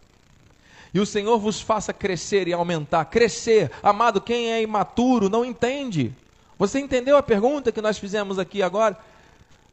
[0.93, 3.05] E o Senhor vos faça crescer e aumentar.
[3.07, 3.71] Crescer.
[3.83, 6.14] Amado, quem é imaturo não entende.
[6.59, 8.97] Você entendeu a pergunta que nós fizemos aqui agora?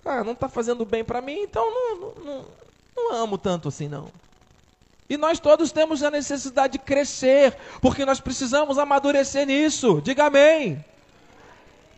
[0.04, 2.46] Ah, não está fazendo bem para mim, então não, não, não,
[2.96, 4.10] não amo tanto assim não.
[5.08, 10.02] E nós todos temos a necessidade de crescer, porque nós precisamos amadurecer nisso.
[10.02, 10.84] Diga amém.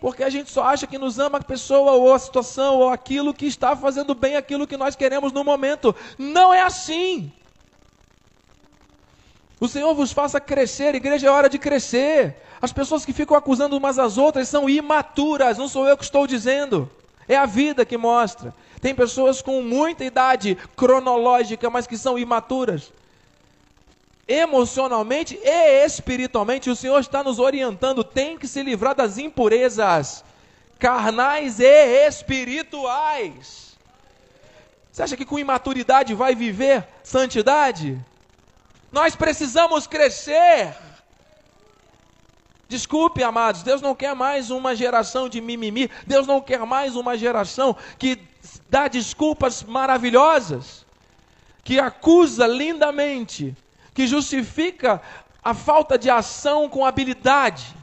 [0.02, 3.34] Porque a gente só acha que nos ama a pessoa ou a situação ou aquilo
[3.34, 5.96] que está fazendo bem aquilo que nós queremos no momento.
[6.18, 7.32] Não é assim.
[9.64, 12.36] O Senhor vos faça crescer, igreja é hora de crescer.
[12.62, 16.28] As pessoas que ficam acusando umas às outras são imaturas, não sou eu que estou
[16.28, 16.92] dizendo.
[17.30, 18.54] É a vida que mostra.
[18.82, 22.92] Tem pessoas com muita idade cronológica, mas que são imaturas.
[24.28, 28.04] Emocionalmente e espiritualmente, o Senhor está nos orientando.
[28.04, 30.26] Tem que se livrar das impurezas
[30.78, 33.78] carnais e espirituais.
[34.92, 37.98] Você acha que com imaturidade vai viver santidade?
[38.94, 40.72] Nós precisamos crescer.
[42.70, 47.18] Desculpe, amados, Deus não quer mais uma geração de mimimi, Deus não quer mais uma
[47.18, 48.22] geração que
[48.70, 50.86] dá desculpas maravilhosas,
[51.64, 53.58] que acusa lindamente,
[53.96, 55.02] que justifica
[55.44, 57.76] a falta de ação com habilidade.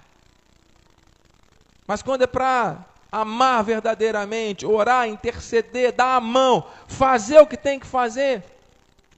[1.88, 7.80] Mas quando é para amar verdadeiramente, orar, interceder, dar a mão, fazer o que tem
[7.80, 8.44] que fazer,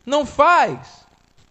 [0.07, 1.02] não faz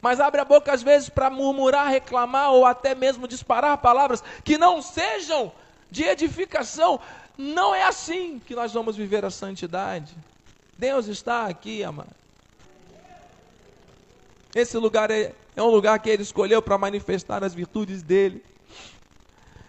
[0.01, 4.57] mas abre a boca às vezes para murmurar, reclamar ou até mesmo disparar palavras que
[4.57, 5.51] não sejam
[5.89, 6.99] de edificação.
[7.37, 10.15] Não é assim que nós vamos viver a santidade.
[10.77, 12.09] Deus está aqui, amado.
[14.55, 18.43] Esse lugar é, é um lugar que Ele escolheu para manifestar as virtudes dele.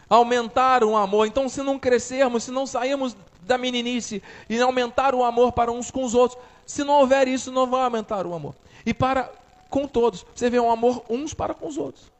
[0.09, 1.27] Aumentar o amor.
[1.27, 5.91] Então, se não crescermos, se não sairmos da meninice e aumentar o amor para uns
[5.91, 8.55] com os outros, se não houver isso, não vai aumentar o amor.
[8.85, 9.31] E para
[9.73, 12.13] com todos, você vê um amor uns para com os outros,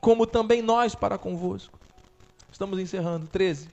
[0.00, 1.76] como também nós para convosco.
[2.52, 3.26] Estamos encerrando.
[3.26, 3.68] 13.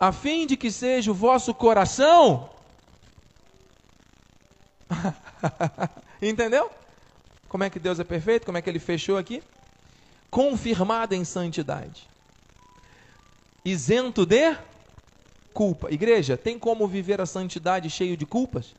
[0.00, 2.48] A fim de que seja o vosso coração.
[6.22, 6.70] Entendeu?
[7.50, 8.46] Como é que Deus é perfeito?
[8.46, 9.42] Como é que ele fechou aqui?
[10.30, 12.08] Confirmado em santidade.
[13.62, 14.56] Isento de
[15.52, 15.92] culpa.
[15.92, 18.74] Igreja, tem como viver a santidade cheio de culpas?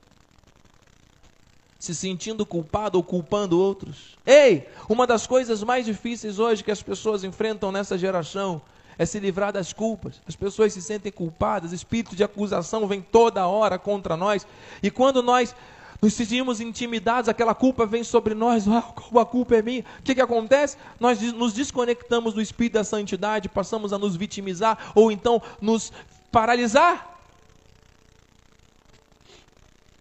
[1.84, 4.18] Se sentindo culpado ou culpando outros?
[4.26, 8.62] Ei, uma das coisas mais difíceis hoje que as pessoas enfrentam nessa geração
[8.98, 10.22] é se livrar das culpas.
[10.26, 14.48] As pessoas se sentem culpadas, espírito de acusação vem toda hora contra nós.
[14.82, 15.54] E quando nós
[16.02, 19.84] nos sentimos intimidados, aquela culpa vem sobre nós, ah, a culpa é minha.
[20.00, 20.78] O que, que acontece?
[21.02, 25.92] Nós nos desconectamos do espírito da santidade, passamos a nos vitimizar ou então nos
[26.32, 27.20] paralisar.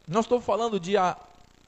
[0.07, 1.17] Não estou falando de a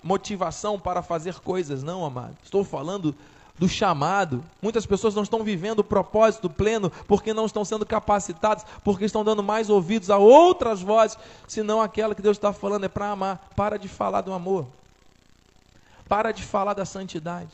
[0.05, 2.37] motivação para fazer coisas, não, amado.
[2.45, 3.15] Estou falando
[3.59, 4.45] do chamado.
[4.61, 9.25] Muitas pessoas não estão vivendo o propósito pleno porque não estão sendo capacitadas, porque estão
[9.25, 11.17] dando mais ouvidos a outras vozes,
[11.49, 13.49] senão aquela que Deus está falando é para amar.
[13.57, 14.67] Para de falar do amor.
[16.07, 17.51] Para de falar da santidade.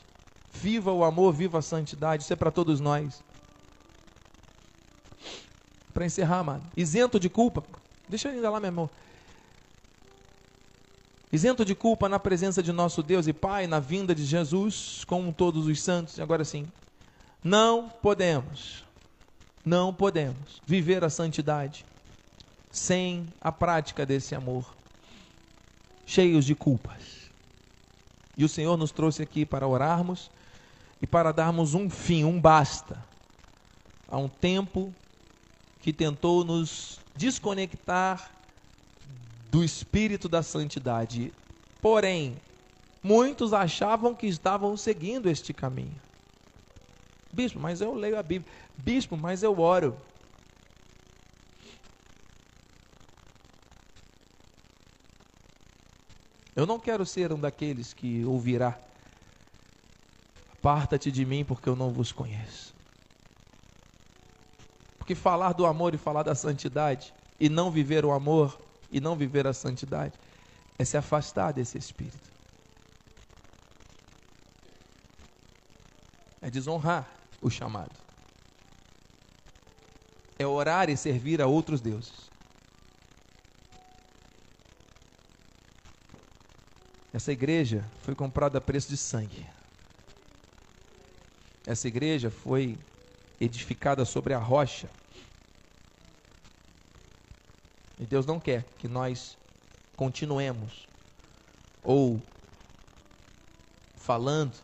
[0.52, 2.24] Viva o amor, viva a santidade.
[2.24, 3.22] Isso é para todos nós.
[5.94, 6.62] Para encerrar, mano.
[6.76, 7.62] Isento de culpa.
[8.08, 8.90] Deixa eu ainda lá, meu irmão.
[11.32, 15.30] Isento de culpa na presença de nosso Deus e Pai, na vinda de Jesus, com
[15.30, 16.18] todos os santos.
[16.18, 16.66] Agora sim.
[17.42, 18.84] Não podemos,
[19.64, 21.86] não podemos viver a santidade
[22.70, 24.74] sem a prática desse amor,
[26.04, 27.30] cheios de culpas.
[28.36, 30.30] E o Senhor nos trouxe aqui para orarmos
[31.00, 32.98] e para darmos um fim, um basta,
[34.08, 34.92] a um tempo
[35.80, 38.30] que tentou nos desconectar
[39.50, 41.32] do espírito da santidade.
[41.82, 42.36] Porém,
[43.02, 46.00] muitos achavam que estavam seguindo este caminho.
[47.32, 48.50] Bispo, mas eu leio a Bíblia.
[48.76, 49.96] Bispo, mas eu oro.
[56.54, 58.78] Eu não quero ser um daqueles que ouvirá:
[60.52, 62.74] Aparta-te de mim, porque eu não vos conheço.
[64.98, 69.16] Porque falar do amor e falar da santidade e não viver o amor e não
[69.16, 70.14] viver a santidade
[70.78, 72.30] é se afastar desse espírito.
[76.40, 77.08] É desonrar
[77.40, 77.94] o chamado.
[80.38, 82.30] É orar e servir a outros deuses.
[87.12, 89.46] Essa igreja foi comprada a preço de sangue.
[91.66, 92.78] Essa igreja foi
[93.40, 94.88] edificada sobre a rocha.
[98.00, 99.36] E Deus não quer que nós
[99.94, 100.88] continuemos
[101.84, 102.20] ou
[103.94, 104.54] falando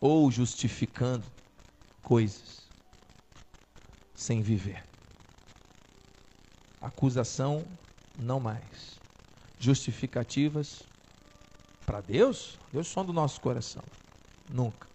[0.00, 1.26] ou justificando
[2.02, 2.62] coisas
[4.14, 4.82] sem viver.
[6.80, 7.66] Acusação
[8.16, 9.00] não mais.
[9.58, 10.82] Justificativas
[11.84, 13.82] para Deus, Deus som do nosso coração.
[14.48, 14.94] Nunca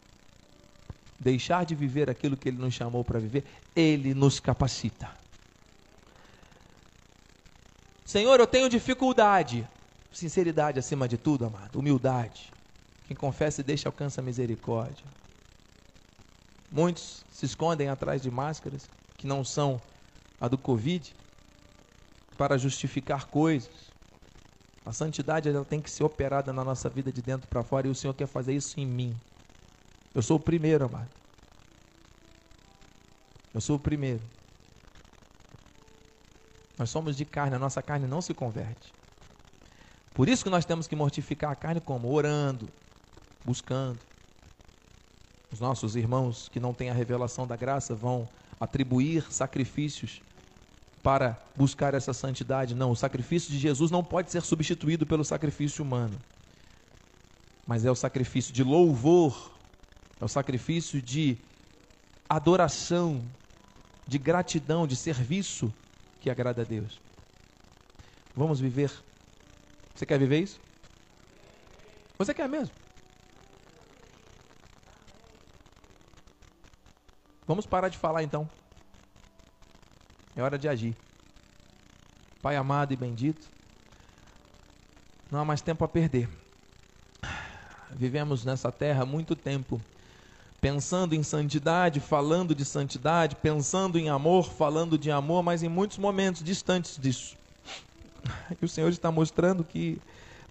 [1.19, 3.43] deixar de viver aquilo que Ele nos chamou para viver,
[3.75, 5.11] Ele nos capacita.
[8.09, 9.67] Senhor, eu tenho dificuldade.
[10.11, 11.77] Sinceridade acima de tudo, amado.
[11.77, 12.51] Humildade.
[13.07, 15.05] Quem confessa e deixa alcança misericórdia.
[16.71, 19.79] Muitos se escondem atrás de máscaras que não são
[20.41, 21.13] a do Covid
[22.35, 23.91] para justificar coisas.
[24.83, 27.91] A santidade ela tem que ser operada na nossa vida de dentro para fora e
[27.91, 29.15] o Senhor quer fazer isso em mim.
[30.15, 31.11] Eu sou o primeiro, amado.
[33.53, 34.38] Eu sou o primeiro.
[36.79, 38.93] Nós somos de carne, a nossa carne não se converte.
[40.13, 42.11] Por isso que nós temos que mortificar a carne como?
[42.11, 42.69] Orando,
[43.45, 43.99] buscando.
[45.51, 48.27] Os nossos irmãos que não têm a revelação da graça vão
[48.59, 50.21] atribuir sacrifícios
[51.03, 52.73] para buscar essa santidade.
[52.73, 56.17] Não, o sacrifício de Jesus não pode ser substituído pelo sacrifício humano.
[57.67, 59.51] Mas é o sacrifício de louvor
[60.19, 61.37] é o sacrifício de
[62.27, 63.23] adoração,
[64.05, 65.73] de gratidão, de serviço
[66.19, 66.99] que agrada a Deus.
[68.35, 68.91] Vamos viver.
[69.95, 70.59] Você quer viver isso?
[72.17, 72.73] Você quer mesmo?
[77.47, 78.49] Vamos parar de falar então.
[80.35, 80.95] É hora de agir.
[82.41, 83.49] Pai amado e bendito,
[85.29, 86.29] Não há mais tempo a perder.
[87.91, 89.81] Vivemos nessa terra muito tempo
[90.61, 95.97] pensando em santidade, falando de santidade, pensando em amor, falando de amor, mas em muitos
[95.97, 97.37] momentos distantes disso.
[98.61, 100.01] E o Senhor está mostrando que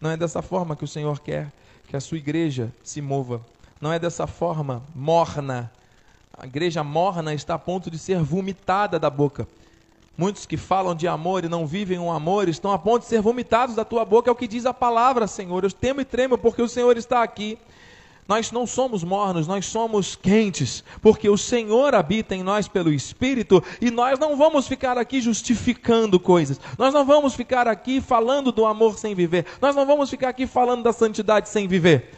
[0.00, 1.52] não é dessa forma que o Senhor quer
[1.88, 3.40] que a sua igreja se mova.
[3.80, 5.70] Não é dessa forma morna.
[6.36, 9.48] A igreja morna está a ponto de ser vomitada da boca.
[10.16, 13.22] Muitos que falam de amor e não vivem um amor estão a ponto de ser
[13.22, 15.64] vomitados da tua boca, é o que diz a palavra, Senhor.
[15.64, 17.56] Eu temo e tremo porque o Senhor está aqui.
[18.28, 23.64] Nós não somos mornos, nós somos quentes, porque o Senhor habita em nós pelo Espírito
[23.80, 28.66] e nós não vamos ficar aqui justificando coisas, nós não vamos ficar aqui falando do
[28.66, 32.10] amor sem viver, nós não vamos ficar aqui falando da santidade sem viver.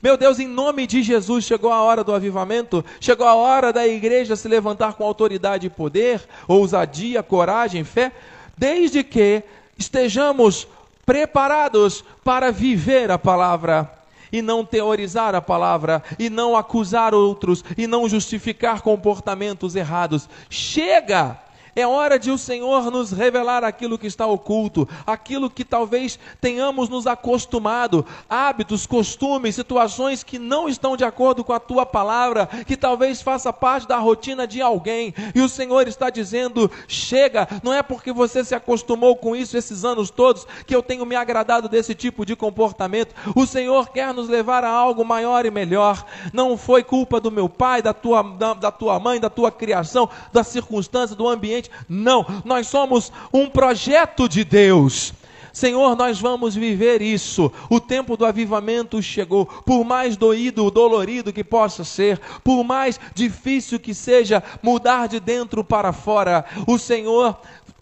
[0.00, 3.84] Meu Deus, em nome de Jesus, chegou a hora do avivamento, chegou a hora da
[3.84, 8.12] igreja se levantar com autoridade e poder, ousadia, coragem, fé,
[8.56, 9.42] desde que
[9.76, 10.68] estejamos
[11.04, 13.95] preparados para viver a palavra
[14.32, 20.28] e não teorizar a palavra, e não acusar outros, e não justificar comportamentos errados.
[20.48, 21.45] Chega!
[21.76, 26.88] É hora de o Senhor nos revelar aquilo que está oculto, aquilo que talvez tenhamos
[26.88, 32.78] nos acostumado, hábitos, costumes, situações que não estão de acordo com a tua palavra, que
[32.78, 35.12] talvez faça parte da rotina de alguém.
[35.34, 39.84] E o Senhor está dizendo: chega, não é porque você se acostumou com isso esses
[39.84, 43.14] anos todos que eu tenho me agradado desse tipo de comportamento.
[43.34, 46.06] O Senhor quer nos levar a algo maior e melhor.
[46.32, 50.08] Não foi culpa do meu pai, da tua, da, da tua mãe, da tua criação,
[50.32, 55.12] da circunstância, do ambiente não, nós somos um projeto de Deus.
[55.56, 57.50] Senhor, nós vamos viver isso.
[57.70, 59.46] O tempo do avivamento chegou.
[59.46, 65.64] Por mais doído, dolorido que possa ser, por mais difícil que seja mudar de dentro
[65.64, 67.38] para fora, o Senhor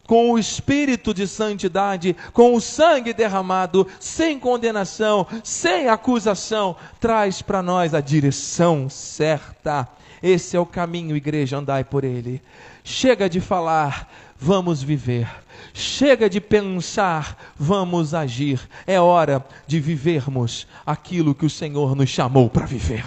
[0.06, 7.62] com o espírito de santidade, com o sangue derramado, sem condenação, sem acusação, traz para
[7.62, 9.88] nós a direção certa.
[10.22, 12.40] Esse é o caminho, igreja, andai por ele.
[12.86, 15.26] Chega de falar, vamos viver.
[15.72, 18.60] Chega de pensar, vamos agir.
[18.86, 23.02] É hora de vivermos aquilo que o Senhor nos chamou para viver.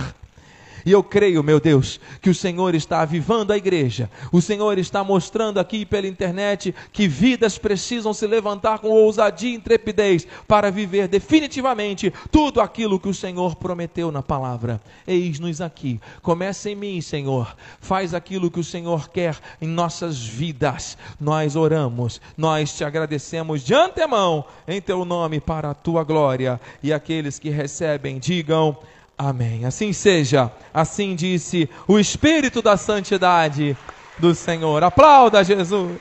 [0.88, 4.10] E eu creio, meu Deus, que o Senhor está avivando a igreja.
[4.32, 9.56] O Senhor está mostrando aqui pela internet que vidas precisam se levantar com ousadia e
[9.56, 14.80] intrepidez para viver definitivamente tudo aquilo que o Senhor prometeu na palavra.
[15.06, 16.00] Eis-nos aqui.
[16.22, 17.54] Começa em mim, Senhor.
[17.82, 20.98] Faz aquilo que o Senhor quer em nossas vidas.
[21.20, 26.62] Nós oramos, nós te agradecemos de antemão em teu nome para a tua glória.
[26.82, 28.78] E aqueles que recebem, digam.
[29.18, 29.66] Amém.
[29.66, 30.52] Assim seja.
[30.74, 33.76] Assim disse o Espírito da Santidade
[34.20, 34.84] do Senhor.
[34.84, 35.98] Aplauda Jesus.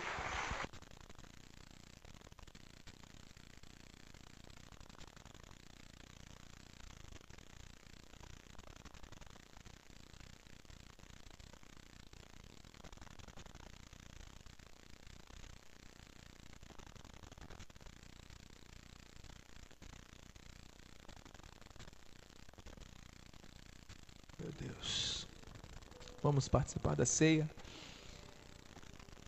[26.46, 27.50] Vamos participar da ceia.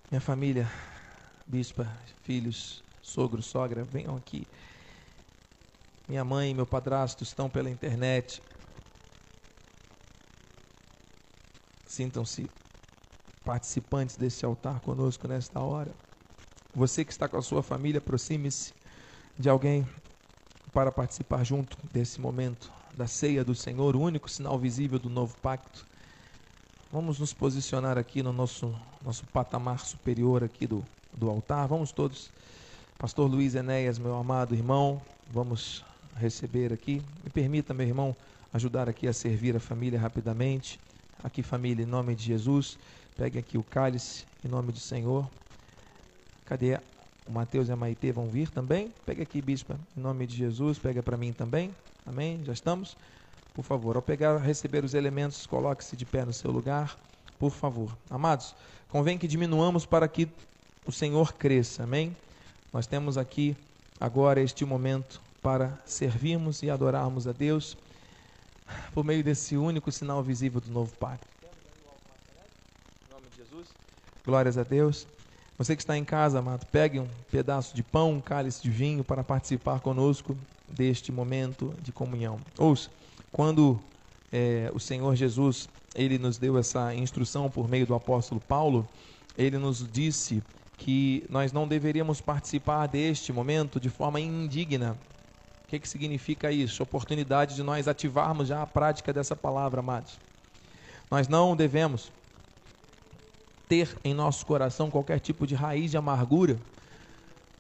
[0.09, 0.71] Minha família,
[1.45, 1.93] bispa,
[2.23, 4.47] filhos, sogro, sogra, venham aqui.
[6.09, 8.41] Minha mãe e meu padrasto estão pela internet.
[11.87, 12.49] Sintam-se
[13.45, 15.93] participantes desse altar conosco nesta hora.
[16.73, 18.73] Você que está com a sua família, aproxime-se
[19.37, 19.85] de alguém
[20.73, 25.37] para participar junto desse momento da ceia do Senhor, o único sinal visível do novo
[25.39, 25.85] pacto.
[26.91, 28.75] Vamos nos posicionar aqui no nosso,
[29.05, 30.83] nosso patamar superior aqui do,
[31.13, 31.69] do altar.
[31.69, 32.31] Vamos todos.
[32.97, 35.85] Pastor Luiz Enéas, meu amado irmão, vamos
[36.17, 37.03] receber aqui.
[37.23, 38.17] Me permita, meu irmão,
[38.55, 40.81] ajudar aqui a servir a família rapidamente.
[41.23, 42.79] Aqui, família, em nome de Jesus.
[43.19, 45.29] Pegue aqui o cálice, em nome do Senhor.
[46.47, 46.81] Cadê
[47.27, 48.91] o Mateus e a Maitê vão vir também?
[49.05, 50.79] Pega aqui, bispa, em nome de Jesus.
[50.79, 51.71] Pega para mim também.
[52.07, 52.43] Amém?
[52.47, 52.97] Já estamos?
[53.59, 56.97] Por favor, ao pegar, receber os elementos, coloque-se de pé no seu lugar,
[57.41, 57.91] por favor.
[58.09, 58.55] Amados,
[58.89, 60.29] convém que diminuamos para que
[60.87, 62.17] o Senhor cresça, amém?
[62.73, 63.57] Nós temos aqui
[63.99, 67.77] agora este momento para servirmos e adorarmos a Deus
[68.95, 71.27] por meio desse único sinal visível do novo pacto.
[71.43, 73.67] Em nome de Jesus.
[74.25, 75.05] Glórias a Deus.
[75.59, 79.03] Você que está em casa, amado, pegue um pedaço de pão, um cálice de vinho
[79.03, 80.39] para participar conosco
[80.69, 82.39] deste momento de comunhão.
[82.57, 82.89] Ouça.
[83.33, 83.81] Quando
[84.33, 88.89] é, o Senhor Jesus ele nos deu essa instrução por meio do apóstolo Paulo,
[89.37, 90.43] ele nos disse
[90.77, 94.97] que nós não deveríamos participar deste momento de forma indigna.
[95.65, 96.83] O que, que significa isso?
[96.83, 100.19] Oportunidade de nós ativarmos já a prática dessa palavra, amados.
[101.11, 102.13] Nós não devemos
[103.69, 106.59] ter em nosso coração qualquer tipo de raiz de amargura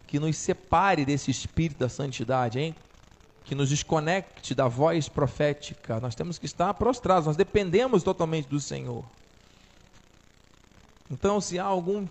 [0.06, 2.74] que nos separe desse espírito da santidade, hein?
[3.48, 5.98] Que nos desconecte da voz profética.
[5.98, 9.04] Nós temos que estar prostrados, nós dependemos totalmente do Senhor.
[11.10, 12.06] Então, se há algum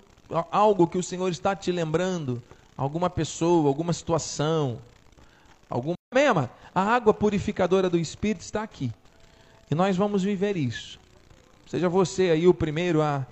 [0.52, 2.42] algo que o Senhor está te lembrando,
[2.76, 4.82] alguma pessoa, alguma situação,
[5.70, 8.92] alguma mesma, a água purificadora do Espírito está aqui.
[9.70, 11.00] E nós vamos viver isso.
[11.68, 13.26] Seja você aí o primeiro a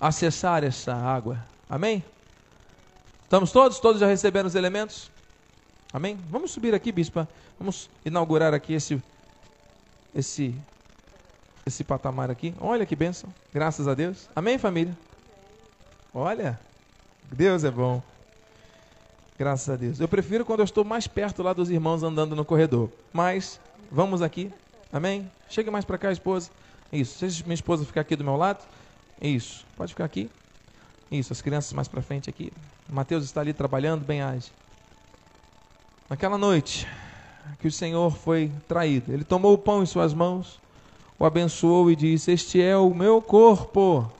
[0.00, 1.38] acessar essa água.
[1.68, 2.04] Amém?
[3.22, 3.78] Estamos todos?
[3.78, 5.10] Todos já receberam os elementos?
[5.92, 6.18] Amém?
[6.28, 7.28] Vamos subir aqui, bispa.
[7.58, 9.02] Vamos inaugurar aqui esse
[10.14, 10.54] esse
[11.66, 12.54] esse patamar aqui.
[12.60, 13.32] Olha que bênção.
[13.52, 14.28] Graças a Deus.
[14.34, 14.96] Amém, família?
[16.14, 16.58] Olha,
[17.30, 18.02] Deus é bom.
[19.38, 19.98] Graças a Deus.
[19.98, 22.90] Eu prefiro quando eu estou mais perto lá dos irmãos andando no corredor.
[23.12, 23.60] Mas
[23.90, 24.52] vamos aqui.
[24.92, 25.30] Amém?
[25.48, 26.50] Chegue mais para cá, esposa.
[26.92, 27.30] Isso.
[27.30, 28.64] Se minha esposa ficar aqui do meu lado.
[29.20, 29.64] Isso.
[29.76, 30.30] Pode ficar aqui.
[31.10, 31.32] Isso.
[31.32, 32.52] As crianças mais para frente aqui.
[32.88, 34.50] Mateus está ali trabalhando, bem age.
[36.10, 36.88] Naquela noite
[37.60, 40.60] que o Senhor foi traído, ele tomou o pão em suas mãos,
[41.16, 44.10] o abençoou e disse: Este é o meu corpo.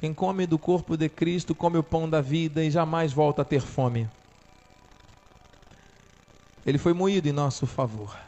[0.00, 3.44] Quem come do corpo de Cristo come o pão da vida e jamais volta a
[3.44, 4.10] ter fome.
[6.66, 8.18] Ele foi moído em nosso favor.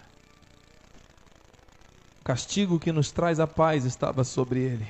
[2.20, 4.86] O castigo que nos traz a paz estava sobre ele.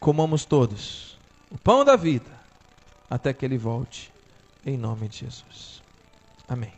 [0.00, 1.16] Comamos todos
[1.52, 2.30] o pão da vida
[3.08, 4.11] até que ele volte,
[4.64, 5.82] em nome de Jesus.
[6.48, 6.72] Amém.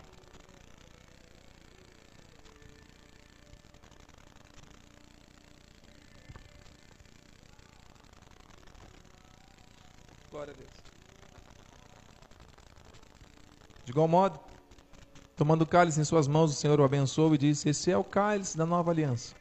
[10.30, 10.70] Glória a Deus.
[13.84, 14.40] De igual modo,
[15.36, 18.04] tomando o cálice em suas mãos, o Senhor o abençoou e disse: Esse é o
[18.04, 19.34] cálice da nova aliança.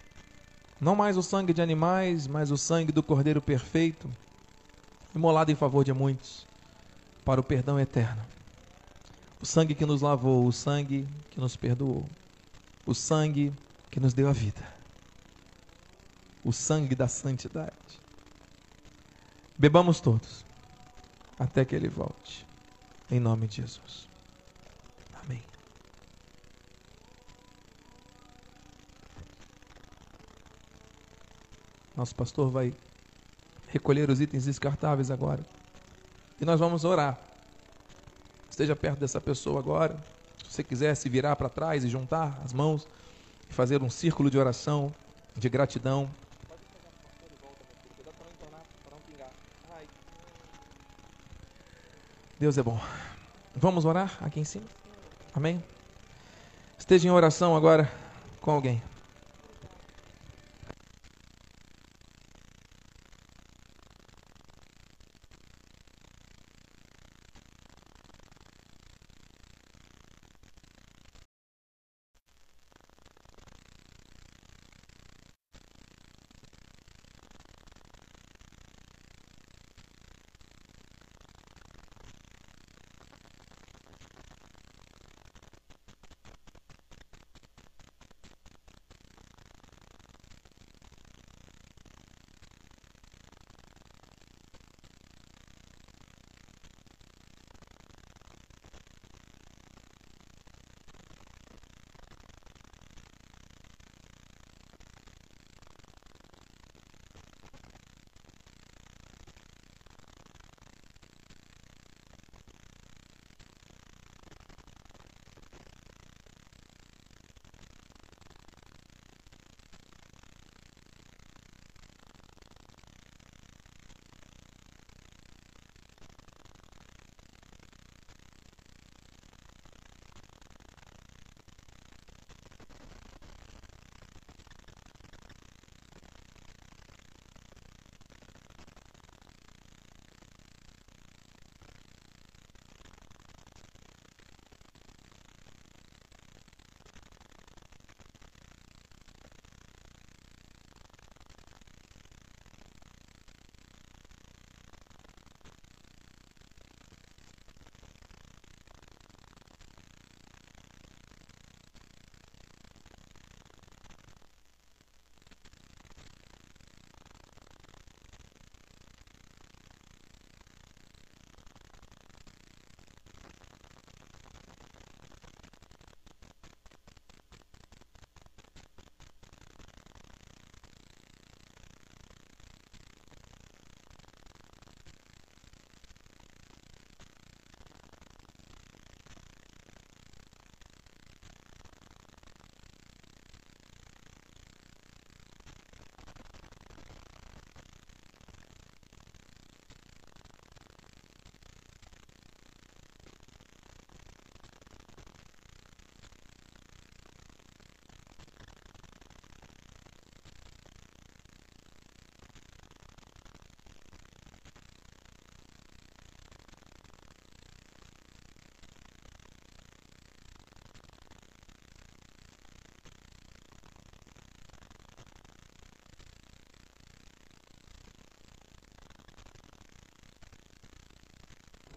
[0.80, 4.10] Não mais o sangue de animais, mas o sangue do Cordeiro perfeito,
[5.16, 6.46] imolado em favor de muitos,
[7.24, 8.21] para o perdão eterno.
[9.41, 12.07] O sangue que nos lavou, o sangue que nos perdoou,
[12.86, 13.53] o sangue
[13.91, 14.65] que nos deu a vida,
[16.43, 17.74] o sangue da santidade.
[19.57, 20.45] Bebamos todos,
[21.38, 22.45] até que ele volte,
[23.11, 24.07] em nome de Jesus.
[25.24, 25.43] Amém.
[31.95, 32.74] Nosso pastor vai
[33.67, 35.45] recolher os itens descartáveis agora.
[36.44, 37.18] E nós vamos orar.
[38.50, 39.96] Esteja perto dessa pessoa agora.
[40.44, 42.86] Se você quiser se virar para trás e juntar as mãos
[43.50, 44.94] e fazer um círculo de oração,
[45.38, 46.10] de gratidão.
[52.38, 52.78] Deus é bom.
[53.56, 54.66] Vamos orar aqui em cima?
[55.34, 55.64] Amém?
[56.78, 57.89] Esteja em oração agora
[58.41, 58.84] com alguém.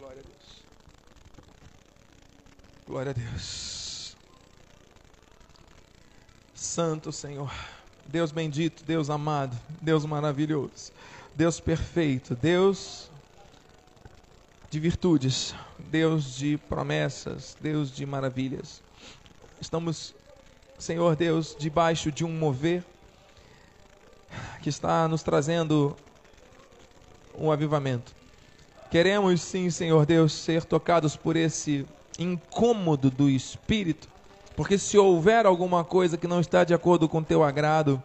[0.06, 0.64] Glória a Deus.
[2.86, 4.16] Glória a Deus.
[6.54, 7.52] Santo Senhor.
[8.06, 10.92] Deus bendito, Deus amado, Deus maravilhoso,
[11.34, 13.10] Deus perfeito, Deus
[14.70, 18.80] de virtudes, Deus de promessas, Deus de maravilhas.
[19.60, 20.14] Estamos,
[20.78, 22.84] Senhor Deus, debaixo de um mover
[24.62, 25.96] que está nos trazendo
[27.36, 28.14] um avivamento.
[28.90, 31.84] Queremos sim, Senhor Deus, ser tocados por esse
[32.18, 34.08] incômodo do Espírito,
[34.54, 38.02] porque se houver alguma coisa que não está de acordo com teu agrado,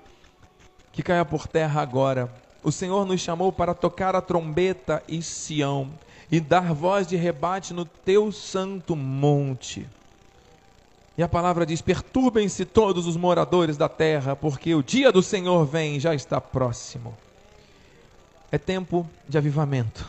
[0.92, 2.32] que caia por terra agora.
[2.64, 5.90] O Senhor nos chamou para tocar a trombeta em Sião
[6.32, 9.88] e dar voz de rebate no teu santo monte.
[11.18, 15.66] E a palavra diz: Perturbem-se todos os moradores da terra, porque o dia do Senhor
[15.66, 17.16] vem, já está próximo.
[18.52, 20.08] É tempo de avivamento,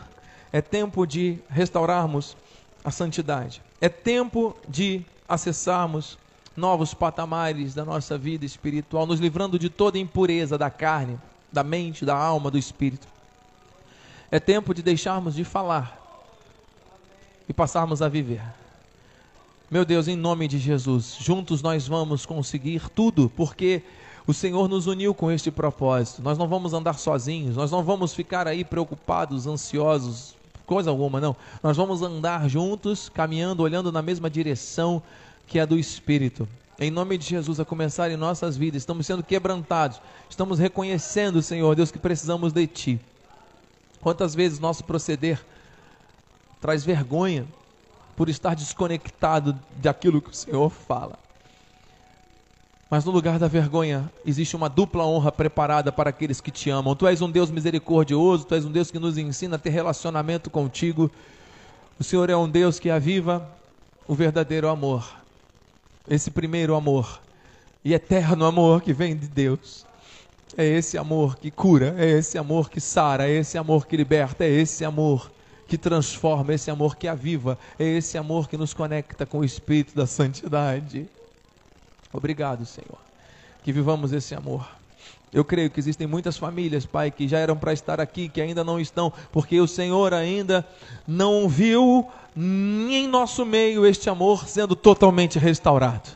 [0.53, 2.36] é tempo de restaurarmos
[2.84, 6.18] a santidade, é tempo de acessarmos
[6.57, 11.18] novos patamares da nossa vida espiritual, nos livrando de toda impureza da carne,
[11.50, 13.07] da mente, da alma, do espírito.
[14.30, 15.98] É tempo de deixarmos de falar
[17.48, 18.42] e passarmos a viver.
[19.70, 23.82] Meu Deus, em nome de Jesus, juntos nós vamos conseguir tudo, porque
[24.26, 26.22] o Senhor nos uniu com este propósito.
[26.22, 30.36] Nós não vamos andar sozinhos, nós não vamos ficar aí preocupados, ansiosos,
[30.72, 31.36] coisa alguma, não.
[31.62, 35.02] Nós vamos andar juntos, caminhando, olhando na mesma direção
[35.46, 36.48] que é do Espírito.
[36.78, 40.00] Em nome de Jesus, a começar em nossas vidas, estamos sendo quebrantados,
[40.30, 43.00] estamos reconhecendo, Senhor Deus, que precisamos de Ti.
[44.00, 45.44] Quantas vezes nosso proceder
[46.58, 47.46] traz vergonha
[48.16, 51.18] por estar desconectado daquilo que o Senhor fala.
[52.93, 56.95] Mas no lugar da vergonha existe uma dupla honra preparada para aqueles que te amam.
[56.95, 60.51] Tu és um Deus misericordioso, tu és um Deus que nos ensina a ter relacionamento
[60.51, 61.11] contigo.
[61.99, 63.49] O Senhor é um Deus que aviva
[64.07, 65.11] o verdadeiro amor.
[66.07, 67.18] Esse primeiro amor
[67.82, 69.86] e eterno amor que vem de Deus.
[70.55, 74.45] É esse amor que cura, é esse amor que sara, é esse amor que liberta,
[74.45, 75.32] é esse amor
[75.66, 79.45] que transforma, é esse amor que aviva, é esse amor que nos conecta com o
[79.47, 81.09] Espírito da Santidade.
[82.12, 82.98] Obrigado, Senhor.
[83.64, 84.66] Que vivamos esse amor.
[85.32, 88.62] Eu creio que existem muitas famílias, Pai, que já eram para estar aqui, que ainda
[88.62, 90.66] não estão, porque o Senhor ainda
[91.08, 92.06] não viu
[92.36, 96.10] em nosso meio este amor sendo totalmente restaurado.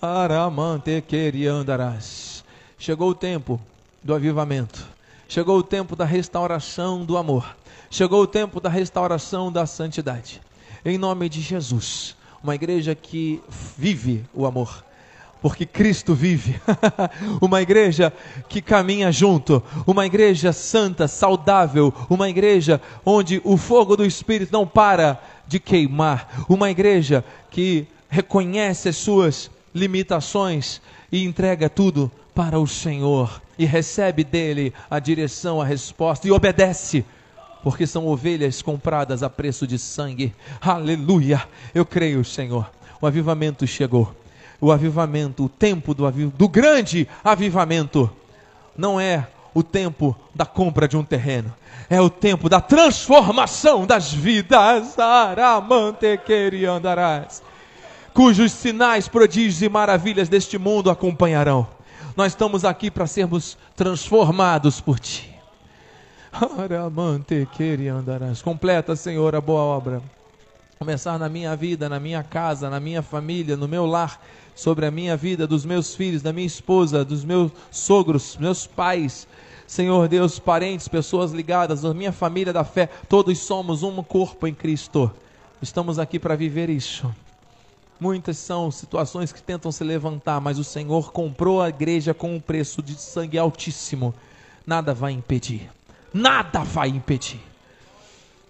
[0.00, 2.44] Aramante queriandarás.
[2.78, 3.58] Chegou o tempo
[4.02, 4.86] do avivamento.
[5.26, 7.56] Chegou o tempo da restauração do amor.
[7.90, 10.42] Chegou o tempo da restauração da santidade.
[10.84, 13.42] Em nome de Jesus, uma igreja que
[13.78, 14.84] vive o amor
[15.44, 16.58] porque Cristo vive.
[17.38, 18.10] uma igreja
[18.48, 24.66] que caminha junto, uma igreja santa, saudável, uma igreja onde o fogo do Espírito não
[24.66, 30.80] para de queimar, uma igreja que reconhece as suas limitações
[31.12, 37.04] e entrega tudo para o Senhor e recebe dele a direção, a resposta e obedece
[37.62, 40.34] porque são ovelhas compradas a preço de sangue.
[40.58, 41.46] Aleluia!
[41.74, 42.70] Eu creio, Senhor.
[42.98, 44.23] O avivamento chegou
[44.64, 46.32] o avivamento, o tempo do, aviv...
[46.38, 48.10] do grande avivamento,
[48.74, 51.52] não é o tempo da compra de um terreno,
[51.90, 54.96] é o tempo da transformação das vidas.
[56.64, 57.42] andarás,
[58.14, 61.66] cujos sinais, prodígios e maravilhas deste mundo acompanharão.
[62.16, 65.30] Nós estamos aqui para sermos transformados por Ti.
[67.86, 68.40] andarás.
[68.40, 70.00] Completa, Senhor, a boa obra.
[70.78, 74.20] Começar na minha vida, na minha casa, na minha família, no meu lar
[74.54, 79.26] sobre a minha vida, dos meus filhos, da minha esposa, dos meus sogros, meus pais.
[79.66, 84.54] Senhor Deus, parentes, pessoas ligadas, da minha família da fé, todos somos um corpo em
[84.54, 85.10] Cristo.
[85.60, 87.12] Estamos aqui para viver isso.
[87.98, 92.40] Muitas são situações que tentam se levantar, mas o Senhor comprou a igreja com um
[92.40, 94.14] preço de sangue altíssimo.
[94.66, 95.70] Nada vai impedir.
[96.12, 97.40] Nada vai impedir.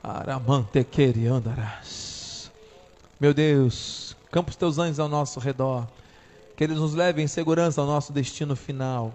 [0.03, 0.85] Aramante
[1.31, 2.51] andarás.
[3.21, 4.04] Meu Deus,
[4.35, 5.87] Campa os teus anjos ao nosso redor.
[6.57, 9.15] Que eles nos levem em segurança ao nosso destino final.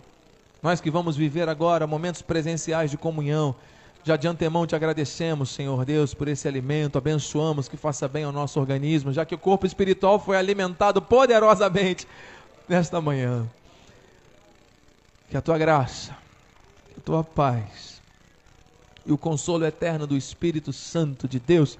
[0.63, 3.53] Nós que vamos viver agora momentos presenciais de comunhão.
[4.01, 6.97] Já de antemão te agradecemos, Senhor Deus, por esse alimento.
[6.97, 12.07] Abençoamos que faça bem ao nosso organismo, já que o corpo espiritual foi alimentado poderosamente
[12.65, 13.45] nesta manhã.
[15.29, 16.15] Que a tua graça,
[16.97, 18.01] a tua paz
[19.05, 21.77] e o consolo eterno do Espírito Santo de Deus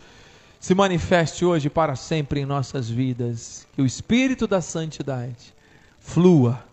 [0.59, 3.67] se manifeste hoje para sempre em nossas vidas.
[3.73, 5.53] Que o Espírito da Santidade
[5.99, 6.63] flua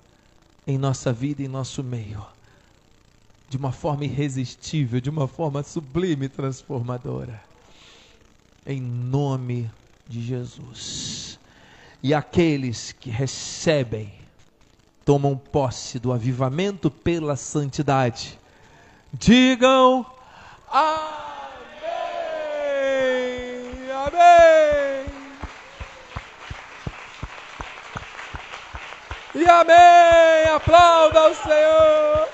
[0.67, 2.27] em nossa vida e em nosso meio,
[3.49, 7.41] de uma forma irresistível, de uma forma sublime e transformadora.
[8.67, 9.71] em nome
[10.09, 11.39] de Jesus.
[12.03, 14.13] E aqueles que recebem,
[15.05, 18.39] tomam posse do avivamento pela santidade,
[19.13, 20.05] digam
[20.69, 21.26] amém,
[29.61, 32.29] amém, aplauda ao Senhor.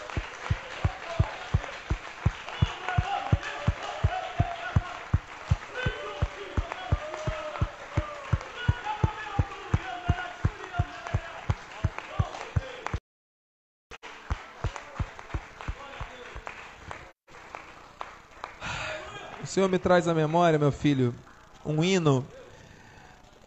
[19.52, 21.14] Senhor me traz à memória, meu filho,
[21.62, 22.26] um hino,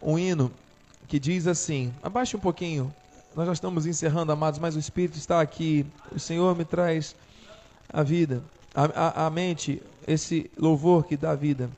[0.00, 0.52] um hino
[1.08, 2.94] que diz assim: abaixe um pouquinho,
[3.36, 5.84] nós já estamos encerrando, amados, mas o Espírito está aqui.
[6.10, 7.14] O Senhor me traz
[7.92, 8.42] a vida,
[8.74, 11.68] a, a, a mente, esse louvor que dá vida.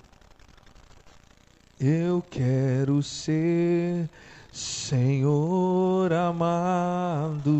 [1.80, 4.08] Eu quero ser
[4.52, 7.50] Senhor amado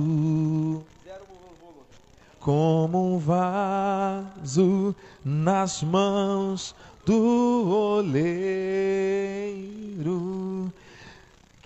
[2.39, 4.95] como um vaso
[5.25, 6.73] nas mãos
[7.05, 8.79] do oleiro.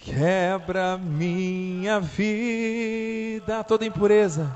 [0.02, 4.50] Quebra minha vida, toda impureza,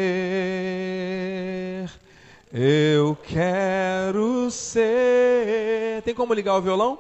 [2.53, 6.01] eu quero ser.
[6.03, 6.99] Tem como ligar o violão?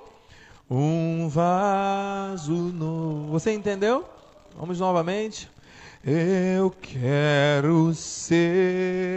[0.70, 3.32] um vaso novo.
[3.32, 4.04] Você entendeu?
[4.56, 5.48] Vamos novamente.
[6.06, 9.14] Eu quero ser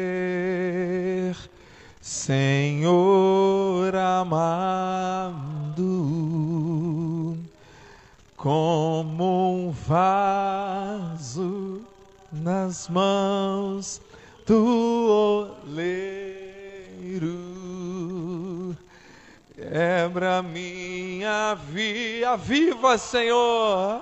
[1.99, 5.83] Senhor amado,
[8.37, 11.81] como um vaso
[12.31, 14.01] nas mãos
[14.45, 17.27] do oleiro.
[19.53, 24.01] Quebra minha vida, viva Senhor,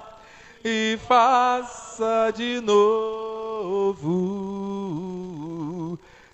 [0.67, 4.09] e faça de novo.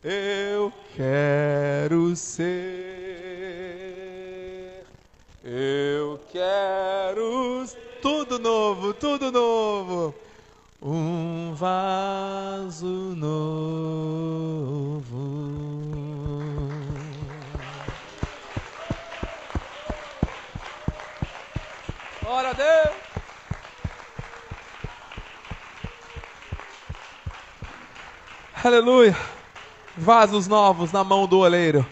[0.02, 2.46] Eu quero ser,
[5.44, 7.66] eu quero
[8.02, 10.16] tudo novo, tudo novo.
[10.82, 13.52] Um vaso novo.
[22.24, 23.01] Glória a Deus.
[28.64, 29.18] Aleluia.
[29.97, 31.84] Vasos novos na mão do oleiro.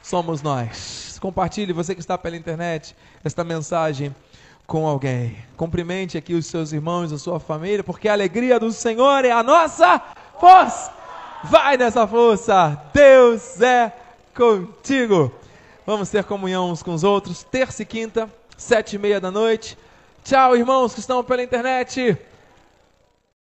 [0.00, 1.18] Somos nós.
[1.20, 2.94] Compartilhe, você que está pela internet,
[3.24, 4.14] esta mensagem
[4.64, 5.36] com alguém.
[5.56, 9.42] Cumprimente aqui os seus irmãos, a sua família, porque a alegria do Senhor é a
[9.42, 10.00] nossa
[10.38, 10.92] força.
[11.42, 12.80] Vai nessa força.
[12.94, 13.92] Deus é
[14.32, 15.34] contigo.
[15.84, 19.76] Vamos ter comunhão uns com os outros, terça e quinta, sete e meia da noite.
[20.22, 22.16] Tchau, irmãos que estão pela internet.